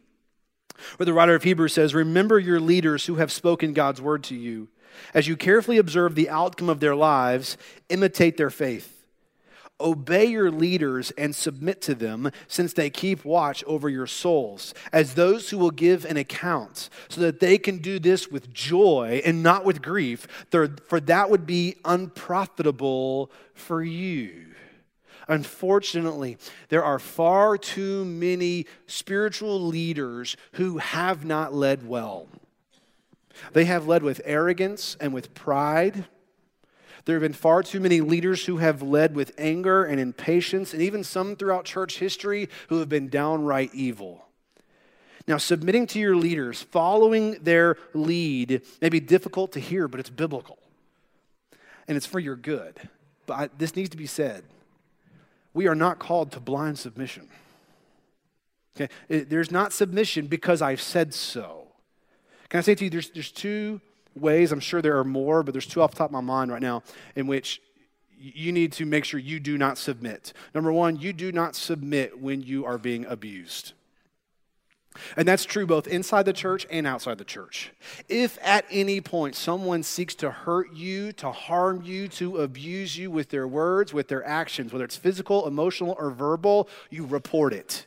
where 0.97 1.05
the 1.05 1.13
writer 1.13 1.35
of 1.35 1.43
Hebrews 1.43 1.73
says, 1.73 1.95
Remember 1.95 2.39
your 2.39 2.59
leaders 2.59 3.05
who 3.05 3.15
have 3.15 3.31
spoken 3.31 3.73
God's 3.73 4.01
word 4.01 4.23
to 4.25 4.35
you. 4.35 4.69
As 5.13 5.27
you 5.27 5.35
carefully 5.35 5.77
observe 5.77 6.15
the 6.15 6.29
outcome 6.29 6.69
of 6.69 6.79
their 6.79 6.95
lives, 6.95 7.57
imitate 7.89 8.37
their 8.37 8.49
faith. 8.49 8.89
Obey 9.81 10.25
your 10.25 10.51
leaders 10.51 11.11
and 11.11 11.35
submit 11.35 11.81
to 11.81 11.95
them, 11.95 12.31
since 12.47 12.73
they 12.73 12.89
keep 12.89 13.25
watch 13.25 13.63
over 13.65 13.89
your 13.89 14.05
souls, 14.05 14.73
as 14.93 15.15
those 15.15 15.49
who 15.49 15.57
will 15.57 15.71
give 15.71 16.05
an 16.05 16.15
account, 16.15 16.89
so 17.09 17.19
that 17.21 17.39
they 17.39 17.57
can 17.57 17.79
do 17.79 17.97
this 17.97 18.29
with 18.29 18.53
joy 18.53 19.21
and 19.25 19.41
not 19.41 19.65
with 19.65 19.81
grief, 19.81 20.27
for 20.51 20.99
that 20.99 21.29
would 21.29 21.45
be 21.45 21.75
unprofitable 21.83 23.31
for 23.55 23.83
you. 23.83 24.52
Unfortunately, 25.27 26.37
there 26.69 26.83
are 26.83 26.99
far 26.99 27.57
too 27.57 28.05
many 28.05 28.65
spiritual 28.87 29.61
leaders 29.61 30.35
who 30.53 30.77
have 30.79 31.25
not 31.25 31.53
led 31.53 31.87
well. 31.87 32.27
They 33.53 33.65
have 33.65 33.87
led 33.87 34.03
with 34.03 34.21
arrogance 34.25 34.95
and 34.99 35.13
with 35.13 35.33
pride. 35.33 36.05
There 37.05 37.15
have 37.15 37.21
been 37.21 37.33
far 37.33 37.63
too 37.63 37.79
many 37.79 38.01
leaders 38.01 38.45
who 38.45 38.57
have 38.57 38.81
led 38.81 39.15
with 39.15 39.33
anger 39.37 39.83
and 39.83 39.99
impatience, 39.99 40.73
and 40.73 40.81
even 40.81 41.03
some 41.03 41.35
throughout 41.35 41.65
church 41.65 41.99
history 41.99 42.49
who 42.69 42.79
have 42.79 42.89
been 42.89 43.09
downright 43.09 43.73
evil. 43.73 44.25
Now, 45.27 45.37
submitting 45.37 45.87
to 45.87 45.99
your 45.99 46.15
leaders, 46.15 46.61
following 46.61 47.37
their 47.41 47.77
lead, 47.93 48.61
may 48.81 48.89
be 48.89 48.99
difficult 48.99 49.53
to 49.53 49.59
hear, 49.59 49.87
but 49.87 49.99
it's 49.99 50.09
biblical. 50.09 50.59
And 51.87 51.97
it's 51.97 52.05
for 52.05 52.19
your 52.19 52.35
good. 52.35 52.89
But 53.25 53.33
I, 53.33 53.49
this 53.57 53.75
needs 53.75 53.89
to 53.89 53.97
be 53.97 54.05
said 54.05 54.43
we 55.53 55.67
are 55.67 55.75
not 55.75 55.99
called 55.99 56.31
to 56.33 56.39
blind 56.39 56.79
submission. 56.79 57.29
Okay? 58.75 58.91
There's 59.07 59.51
not 59.51 59.71
submission 59.73 60.27
because 60.27 60.61
I've 60.61 60.81
said 60.81 61.13
so. 61.13 61.67
Can 62.49 62.59
I 62.59 62.61
say 62.61 62.75
to 62.75 62.83
you, 62.83 62.89
there's, 62.89 63.09
there's 63.11 63.31
two 63.31 63.81
ways, 64.15 64.51
I'm 64.51 64.59
sure 64.59 64.81
there 64.81 64.97
are 64.97 65.03
more, 65.03 65.43
but 65.43 65.53
there's 65.53 65.65
two 65.65 65.81
off 65.81 65.91
the 65.91 65.97
top 65.97 66.09
of 66.09 66.13
my 66.13 66.21
mind 66.21 66.51
right 66.51 66.61
now, 66.61 66.83
in 67.15 67.27
which 67.27 67.61
you 68.17 68.51
need 68.51 68.71
to 68.73 68.85
make 68.85 69.05
sure 69.05 69.19
you 69.19 69.39
do 69.39 69.57
not 69.57 69.77
submit. 69.77 70.33
Number 70.55 70.71
one, 70.71 70.97
you 70.97 71.13
do 71.13 71.31
not 71.31 71.55
submit 71.55 72.19
when 72.19 72.41
you 72.41 72.65
are 72.65 72.77
being 72.77 73.05
abused. 73.05 73.73
And 75.17 75.27
that's 75.27 75.45
true 75.45 75.65
both 75.65 75.87
inside 75.87 76.23
the 76.23 76.33
church 76.33 76.67
and 76.69 76.85
outside 76.85 77.17
the 77.17 77.23
church. 77.23 77.71
If 78.09 78.37
at 78.41 78.65
any 78.69 79.01
point 79.01 79.35
someone 79.35 79.83
seeks 79.83 80.15
to 80.15 80.31
hurt 80.31 80.73
you, 80.73 81.11
to 81.13 81.31
harm 81.31 81.81
you, 81.83 82.07
to 82.09 82.37
abuse 82.39 82.97
you 82.97 83.09
with 83.11 83.29
their 83.29 83.47
words, 83.47 83.93
with 83.93 84.07
their 84.07 84.25
actions, 84.25 84.71
whether 84.71 84.85
it's 84.85 84.97
physical, 84.97 85.47
emotional, 85.47 85.95
or 85.97 86.11
verbal, 86.11 86.69
you 86.89 87.05
report 87.05 87.53
it. 87.53 87.85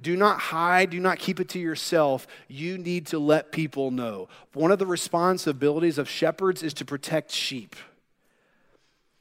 Do 0.00 0.16
not 0.16 0.38
hide, 0.38 0.90
do 0.90 1.00
not 1.00 1.18
keep 1.18 1.40
it 1.40 1.48
to 1.50 1.58
yourself. 1.58 2.26
You 2.48 2.76
need 2.76 3.06
to 3.08 3.18
let 3.18 3.52
people 3.52 3.90
know. 3.90 4.28
One 4.52 4.70
of 4.70 4.78
the 4.78 4.86
responsibilities 4.86 5.98
of 5.98 6.08
shepherds 6.08 6.62
is 6.62 6.74
to 6.74 6.84
protect 6.84 7.30
sheep. 7.30 7.76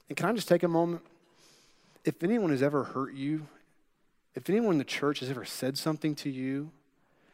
And 0.09 0.17
can 0.17 0.29
I 0.29 0.33
just 0.33 0.47
take 0.47 0.63
a 0.63 0.67
moment? 0.67 1.01
If 2.03 2.21
anyone 2.21 2.49
has 2.49 2.61
ever 2.61 2.83
hurt 2.83 3.13
you, 3.13 3.47
if 4.35 4.49
anyone 4.49 4.73
in 4.73 4.77
the 4.77 4.83
church 4.83 5.21
has 5.21 5.29
ever 5.29 5.45
said 5.45 5.77
something 5.77 6.15
to 6.15 6.29
you, 6.29 6.71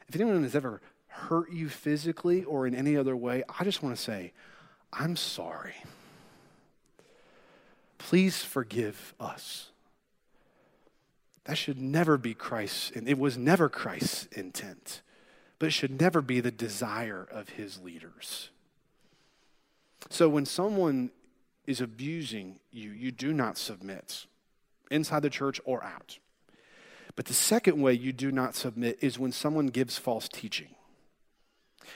if 0.10 0.16
anyone 0.16 0.42
has 0.42 0.56
ever 0.56 0.82
hurt 1.08 1.52
you 1.52 1.70
physically 1.70 2.44
or 2.44 2.66
in 2.66 2.74
any 2.74 2.98
other 2.98 3.16
way, 3.16 3.44
I 3.60 3.64
just 3.64 3.84
want 3.84 3.96
to 3.96 4.02
say, 4.02 4.34
I'm 4.92 5.16
sorry. 5.16 5.76
Please 8.00 8.44
forgive 8.44 9.14
us. 9.20 9.70
That 11.46 11.58
should 11.58 11.80
never 11.80 12.18
be 12.18 12.34
Christ's, 12.34 12.92
and 12.92 13.08
it 13.08 13.20
was 13.20 13.38
never 13.38 13.70
Christ's 13.70 14.26
intent, 14.28 15.02
but 15.60 15.68
it 15.68 15.72
should 15.72 16.02
never 16.02 16.22
be 16.22 16.40
the 16.40 16.52
desire 16.52 17.28
of 17.30 17.50
his 17.50 17.80
leaders. 17.80 18.50
So 20.10 20.28
when 20.28 20.46
someone 20.46 21.12
is 21.68 21.82
abusing 21.82 22.60
you, 22.72 22.92
you 22.92 23.12
do 23.12 23.32
not 23.32 23.58
submit 23.58 24.26
inside 24.90 25.22
the 25.22 25.30
church 25.30 25.62
or 25.66 25.84
out. 25.84 26.18
But 27.20 27.26
the 27.26 27.34
second 27.34 27.82
way 27.82 27.92
you 27.92 28.14
do 28.14 28.32
not 28.32 28.56
submit 28.56 29.00
is 29.02 29.20
when 29.20 29.34
someone 29.34 29.68
gives 29.68 29.98
false 29.98 30.30
teaching. 30.30 30.70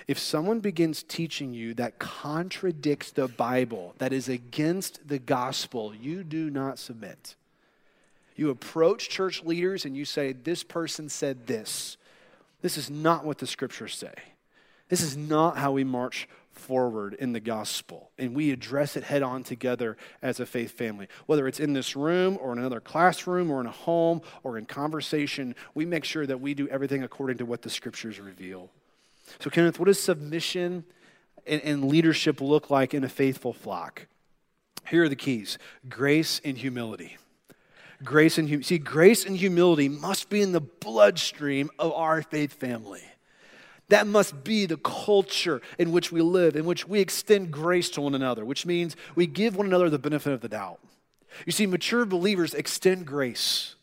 If 0.06 0.20
someone 0.20 0.60
begins 0.60 1.02
teaching 1.02 1.54
you 1.54 1.74
that 1.76 1.98
contradicts 1.98 3.12
the 3.12 3.30
Bible, 3.30 3.96
that 4.00 4.12
is 4.12 4.28
against 4.28 5.08
the 5.08 5.20
gospel, 5.20 5.96
you 5.96 6.26
do 6.26 6.50
not 6.50 6.78
submit. 6.78 7.36
You 8.36 8.50
approach 8.50 9.08
church 9.08 9.46
leaders 9.46 9.86
and 9.86 9.96
you 9.96 10.04
say, 10.04 10.34
This 10.34 10.62
person 10.62 11.08
said 11.08 11.48
this. 11.48 11.96
This 12.62 12.78
is 12.78 12.90
not 12.90 13.24
what 13.24 13.38
the 13.38 13.48
scriptures 13.48 13.96
say. 13.96 14.14
This 14.90 15.02
is 15.02 15.16
not 15.16 15.56
how 15.56 15.72
we 15.72 15.86
march 15.86 16.28
forward 16.54 17.14
in 17.14 17.34
the 17.34 17.40
gospel. 17.40 18.12
And 18.18 18.36
we 18.36 18.52
address 18.52 18.96
it 18.96 19.04
head 19.04 19.24
on 19.24 19.44
together 19.44 19.98
as 20.22 20.40
a 20.40 20.46
faith 20.46 20.72
family. 20.72 21.08
Whether 21.26 21.48
it's 21.48 21.60
in 21.60 21.74
this 21.74 21.96
room 21.96 22.38
or 22.40 22.54
in 22.54 22.60
another 22.60 22.80
classroom 22.80 23.52
or 23.52 23.60
in 23.60 23.68
a 23.68 23.72
home 23.72 24.22
or 24.44 24.58
in 24.58 24.66
conversation, 24.66 25.56
we 25.74 25.86
make 25.86 26.06
sure 26.06 26.26
that 26.26 26.42
we 26.42 26.54
do 26.54 26.68
everything 26.68 27.04
according 27.04 27.38
to 27.38 27.46
what 27.46 27.62
the 27.62 27.70
scriptures 27.70 28.20
reveal. 28.20 28.70
So, 29.40 29.50
Kenneth, 29.50 29.80
what 29.80 29.86
does 29.86 30.00
submission 30.00 30.86
and, 31.46 31.62
and 31.62 31.86
leadership 31.86 32.42
look 32.42 32.70
like 32.70 32.94
in 32.94 33.04
a 33.04 33.10
faithful 33.10 33.54
flock? 33.54 34.08
Here 34.90 35.04
are 35.04 35.10
the 35.10 35.16
keys 35.16 35.58
grace 35.90 36.42
and 36.44 36.58
humility. 36.58 37.18
Grace 38.04 38.38
and 38.38 38.48
humility. 38.48 38.68
See, 38.68 38.78
grace 38.80 39.26
and 39.26 39.38
humility 39.38 39.88
must 39.88 40.30
be 40.30 40.42
in 40.42 40.52
the 40.52 40.62
bloodstream 40.62 41.70
of 41.80 41.94
our 41.94 42.22
faith 42.22 42.54
family. 42.54 43.04
That 43.90 44.08
must 44.08 44.44
be 44.44 44.66
the 44.66 44.78
culture 44.78 45.62
in 45.78 45.92
which 45.92 46.12
we 46.12 46.22
live, 46.22 46.56
in 46.56 46.66
which 46.66 46.88
we 46.88 47.00
extend 47.00 47.52
grace 47.52 47.90
to 47.92 48.02
one 48.02 48.16
another, 48.16 48.46
which 48.46 48.66
means 48.66 48.96
we 49.16 49.28
give 49.28 49.56
one 49.56 49.68
another 49.68 49.90
the 49.90 50.00
benefit 50.00 50.34
of 50.34 50.42
the 50.42 50.50
doubt. 50.50 50.80
You 51.46 51.52
see, 51.52 51.66
mature 51.66 52.06
believers 52.06 52.54
extend 52.54 53.06
grace. 53.06 53.76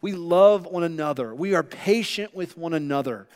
We 0.00 0.12
love 0.12 0.66
one 0.66 0.84
another. 0.84 1.34
We 1.34 1.54
are 1.54 1.62
patient 1.62 2.34
with 2.34 2.56
one 2.56 2.72
another. 2.72 3.26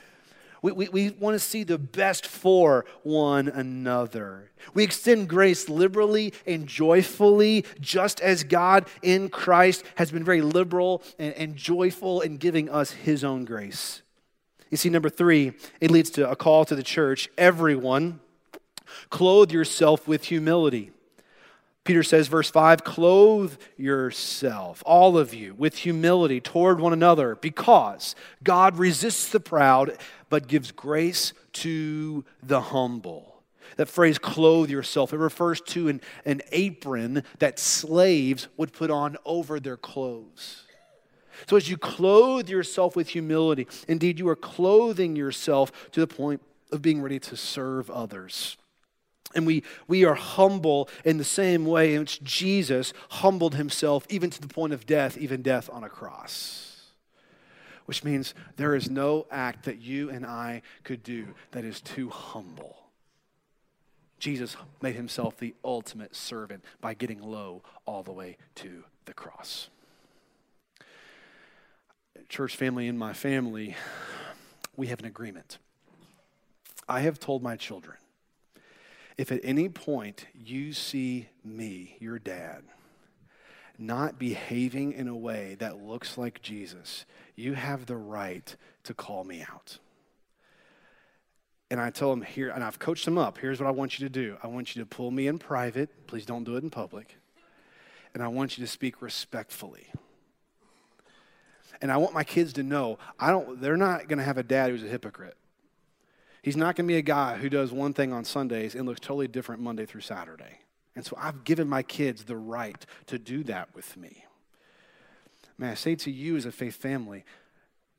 We, 0.62 0.70
we, 0.70 0.88
we 0.88 1.10
want 1.10 1.34
to 1.34 1.40
see 1.40 1.64
the 1.64 1.76
best 1.76 2.24
for 2.24 2.84
one 3.02 3.48
another. 3.48 4.50
We 4.74 4.84
extend 4.84 5.28
grace 5.28 5.68
liberally 5.68 6.32
and 6.46 6.68
joyfully, 6.68 7.64
just 7.80 8.20
as 8.20 8.44
God 8.44 8.86
in 9.02 9.28
Christ 9.28 9.82
has 9.96 10.12
been 10.12 10.22
very 10.22 10.40
liberal 10.40 11.02
and, 11.18 11.34
and 11.34 11.56
joyful 11.56 12.20
in 12.20 12.36
giving 12.36 12.70
us 12.70 12.92
his 12.92 13.24
own 13.24 13.44
grace. 13.44 14.02
You 14.72 14.78
see, 14.78 14.88
number 14.88 15.10
three, 15.10 15.52
it 15.82 15.90
leads 15.90 16.08
to 16.12 16.28
a 16.28 16.34
call 16.34 16.64
to 16.64 16.74
the 16.74 16.82
church. 16.82 17.28
Everyone, 17.36 18.20
clothe 19.10 19.52
yourself 19.52 20.08
with 20.08 20.24
humility. 20.24 20.92
Peter 21.84 22.02
says, 22.02 22.26
verse 22.28 22.48
5 22.48 22.82
clothe 22.82 23.58
yourself, 23.76 24.82
all 24.86 25.18
of 25.18 25.34
you, 25.34 25.52
with 25.58 25.76
humility 25.76 26.40
toward 26.40 26.80
one 26.80 26.94
another, 26.94 27.34
because 27.34 28.14
God 28.42 28.78
resists 28.78 29.28
the 29.28 29.40
proud, 29.40 29.98
but 30.30 30.48
gives 30.48 30.72
grace 30.72 31.34
to 31.52 32.24
the 32.42 32.62
humble. 32.62 33.42
That 33.76 33.90
phrase, 33.90 34.18
clothe 34.18 34.70
yourself, 34.70 35.12
it 35.12 35.18
refers 35.18 35.60
to 35.60 35.88
an, 35.88 36.00
an 36.24 36.40
apron 36.50 37.24
that 37.40 37.58
slaves 37.58 38.48
would 38.56 38.72
put 38.72 38.90
on 38.90 39.18
over 39.26 39.60
their 39.60 39.76
clothes. 39.76 40.61
So, 41.48 41.56
as 41.56 41.68
you 41.68 41.76
clothe 41.76 42.48
yourself 42.48 42.96
with 42.96 43.08
humility, 43.08 43.66
indeed, 43.88 44.18
you 44.18 44.28
are 44.28 44.36
clothing 44.36 45.16
yourself 45.16 45.90
to 45.92 46.00
the 46.00 46.06
point 46.06 46.42
of 46.70 46.82
being 46.82 47.02
ready 47.02 47.18
to 47.20 47.36
serve 47.36 47.90
others. 47.90 48.56
And 49.34 49.46
we, 49.46 49.62
we 49.88 50.04
are 50.04 50.14
humble 50.14 50.88
in 51.04 51.18
the 51.18 51.24
same 51.24 51.64
way 51.64 51.94
in 51.94 52.00
which 52.00 52.22
Jesus 52.22 52.92
humbled 53.10 53.54
himself, 53.54 54.06
even 54.08 54.30
to 54.30 54.40
the 54.40 54.48
point 54.48 54.72
of 54.72 54.86
death, 54.86 55.16
even 55.16 55.42
death 55.42 55.70
on 55.72 55.84
a 55.84 55.88
cross. 55.88 56.90
Which 57.86 58.04
means 58.04 58.34
there 58.56 58.74
is 58.74 58.90
no 58.90 59.26
act 59.30 59.64
that 59.64 59.80
you 59.80 60.10
and 60.10 60.24
I 60.24 60.62
could 60.84 61.02
do 61.02 61.28
that 61.52 61.64
is 61.64 61.80
too 61.80 62.10
humble. 62.10 62.76
Jesus 64.18 64.56
made 64.80 64.94
himself 64.94 65.36
the 65.36 65.54
ultimate 65.64 66.14
servant 66.14 66.64
by 66.80 66.94
getting 66.94 67.20
low 67.20 67.62
all 67.86 68.02
the 68.02 68.12
way 68.12 68.36
to 68.56 68.84
the 69.04 69.14
cross. 69.14 69.68
Church 72.32 72.56
family, 72.56 72.88
in 72.88 72.96
my 72.96 73.12
family, 73.12 73.76
we 74.74 74.86
have 74.86 75.00
an 75.00 75.04
agreement. 75.04 75.58
I 76.88 77.00
have 77.00 77.20
told 77.20 77.42
my 77.42 77.56
children 77.56 77.98
if 79.18 79.30
at 79.30 79.40
any 79.44 79.68
point 79.68 80.24
you 80.32 80.72
see 80.72 81.28
me, 81.44 81.98
your 82.00 82.18
dad, 82.18 82.62
not 83.76 84.18
behaving 84.18 84.94
in 84.94 85.08
a 85.08 85.14
way 85.14 85.56
that 85.58 85.82
looks 85.82 86.16
like 86.16 86.40
Jesus, 86.40 87.04
you 87.36 87.52
have 87.52 87.84
the 87.84 87.98
right 87.98 88.56
to 88.84 88.94
call 88.94 89.24
me 89.24 89.44
out. 89.52 89.76
And 91.70 91.78
I 91.78 91.90
tell 91.90 92.08
them 92.08 92.22
here, 92.22 92.48
and 92.48 92.64
I've 92.64 92.78
coached 92.78 93.04
them 93.04 93.18
up 93.18 93.36
here's 93.36 93.60
what 93.60 93.68
I 93.68 93.72
want 93.72 93.98
you 93.98 94.08
to 94.08 94.10
do 94.10 94.38
I 94.42 94.46
want 94.46 94.74
you 94.74 94.80
to 94.80 94.86
pull 94.86 95.10
me 95.10 95.26
in 95.26 95.38
private. 95.38 96.06
Please 96.06 96.24
don't 96.24 96.44
do 96.44 96.56
it 96.56 96.62
in 96.62 96.70
public. 96.70 97.14
And 98.14 98.22
I 98.22 98.28
want 98.28 98.56
you 98.56 98.64
to 98.64 98.70
speak 98.70 99.02
respectfully. 99.02 99.88
And 101.82 101.90
I 101.90 101.96
want 101.96 102.14
my 102.14 102.24
kids 102.24 102.54
to 102.54 102.62
know 102.62 102.98
I 103.18 103.30
don't, 103.30 103.60
they're 103.60 103.76
not 103.76 104.08
going 104.08 104.18
to 104.18 104.24
have 104.24 104.38
a 104.38 104.42
dad 104.42 104.70
who's 104.70 104.84
a 104.84 104.88
hypocrite. 104.88 105.36
He's 106.40 106.56
not 106.56 106.76
going 106.76 106.86
to 106.86 106.92
be 106.92 106.98
a 106.98 107.02
guy 107.02 107.36
who 107.36 107.48
does 107.48 107.72
one 107.72 107.92
thing 107.92 108.12
on 108.12 108.24
Sundays 108.24 108.74
and 108.74 108.86
looks 108.86 109.00
totally 109.00 109.28
different 109.28 109.60
Monday 109.60 109.84
through 109.84 110.00
Saturday. 110.00 110.60
And 110.94 111.04
so 111.04 111.16
I've 111.20 111.44
given 111.44 111.68
my 111.68 111.82
kids 111.82 112.24
the 112.24 112.36
right 112.36 112.84
to 113.06 113.18
do 113.18 113.42
that 113.44 113.74
with 113.74 113.96
me. 113.96 114.24
May 115.58 115.70
I 115.70 115.74
say 115.74 115.94
to 115.96 116.10
you 116.10 116.36
as 116.36 116.46
a 116.46 116.52
faith 116.52 116.76
family, 116.76 117.24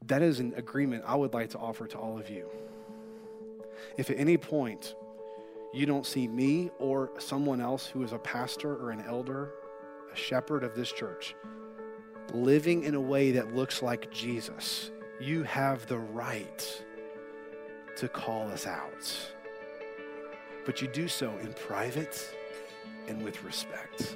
that 0.07 0.21
is 0.21 0.39
an 0.39 0.53
agreement 0.55 1.03
I 1.05 1.15
would 1.15 1.33
like 1.33 1.51
to 1.51 1.57
offer 1.57 1.87
to 1.87 1.97
all 1.97 2.17
of 2.17 2.29
you. 2.29 2.49
If 3.97 4.09
at 4.09 4.17
any 4.17 4.37
point 4.37 4.95
you 5.73 5.85
don't 5.85 6.05
see 6.05 6.27
me 6.27 6.69
or 6.79 7.11
someone 7.19 7.61
else 7.61 7.87
who 7.87 8.03
is 8.03 8.11
a 8.11 8.19
pastor 8.19 8.75
or 8.75 8.91
an 8.91 9.03
elder, 9.07 9.53
a 10.11 10.15
shepherd 10.15 10.63
of 10.63 10.75
this 10.75 10.91
church, 10.91 11.35
living 12.31 12.83
in 12.83 12.95
a 12.95 13.01
way 13.01 13.31
that 13.31 13.55
looks 13.55 13.81
like 13.81 14.11
Jesus, 14.11 14.91
you 15.19 15.43
have 15.43 15.87
the 15.87 15.99
right 15.99 16.83
to 17.97 18.07
call 18.07 18.49
us 18.49 18.65
out. 18.65 19.31
But 20.65 20.81
you 20.81 20.87
do 20.87 21.07
so 21.07 21.37
in 21.41 21.53
private 21.53 22.35
and 23.07 23.23
with 23.23 23.43
respect. 23.43 24.15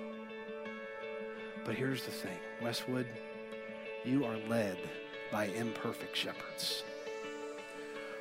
But 1.66 1.76
here's 1.76 2.04
the 2.06 2.12
thing 2.12 2.38
Westwood, 2.62 3.08
you 4.06 4.26
are 4.26 4.38
led 4.48 4.78
by 5.32 5.46
imperfect 5.46 6.16
shepherds 6.16 6.84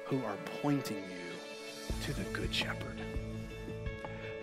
who 0.06 0.24
are 0.24 0.36
pointing 0.62 0.96
you 1.04 2.04
to 2.04 2.12
the 2.12 2.24
Good 2.30 2.52
Shepherd 2.54 3.00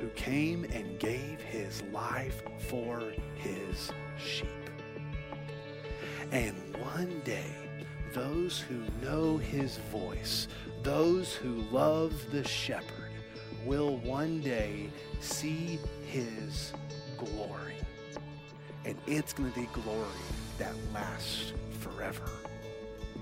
who 0.04 0.10
came 0.10 0.66
and 0.74 1.00
gave 1.00 1.40
his 1.40 1.82
life 1.94 2.44
for 2.68 3.14
his 3.38 3.90
sheep. 4.18 4.63
And 6.34 6.56
one 6.78 7.22
day, 7.24 7.54
those 8.12 8.60
who 8.60 8.82
know 9.06 9.38
his 9.38 9.78
voice, 9.92 10.48
those 10.82 11.32
who 11.36 11.64
love 11.72 12.12
the 12.32 12.44
shepherd, 12.44 13.12
will 13.68 13.98
one 13.98 14.42
day 14.42 14.90
see 15.20 15.78
his 16.08 16.74
glory. 17.20 17.76
And 18.84 18.98
it's 19.06 19.32
going 19.32 19.52
to 19.52 19.60
be 19.60 19.68
glory 19.74 20.08
that 20.58 20.74
lasts 20.92 21.54
forever. 21.80 22.32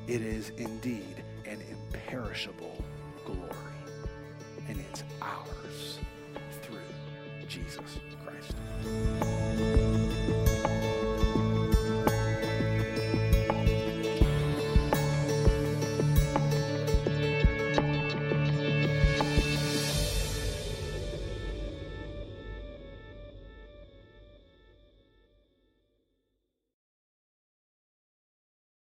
It 0.07 0.21
is 0.21 0.51
indeed 0.51 1.21
an 1.45 1.59
imperishable 1.69 2.80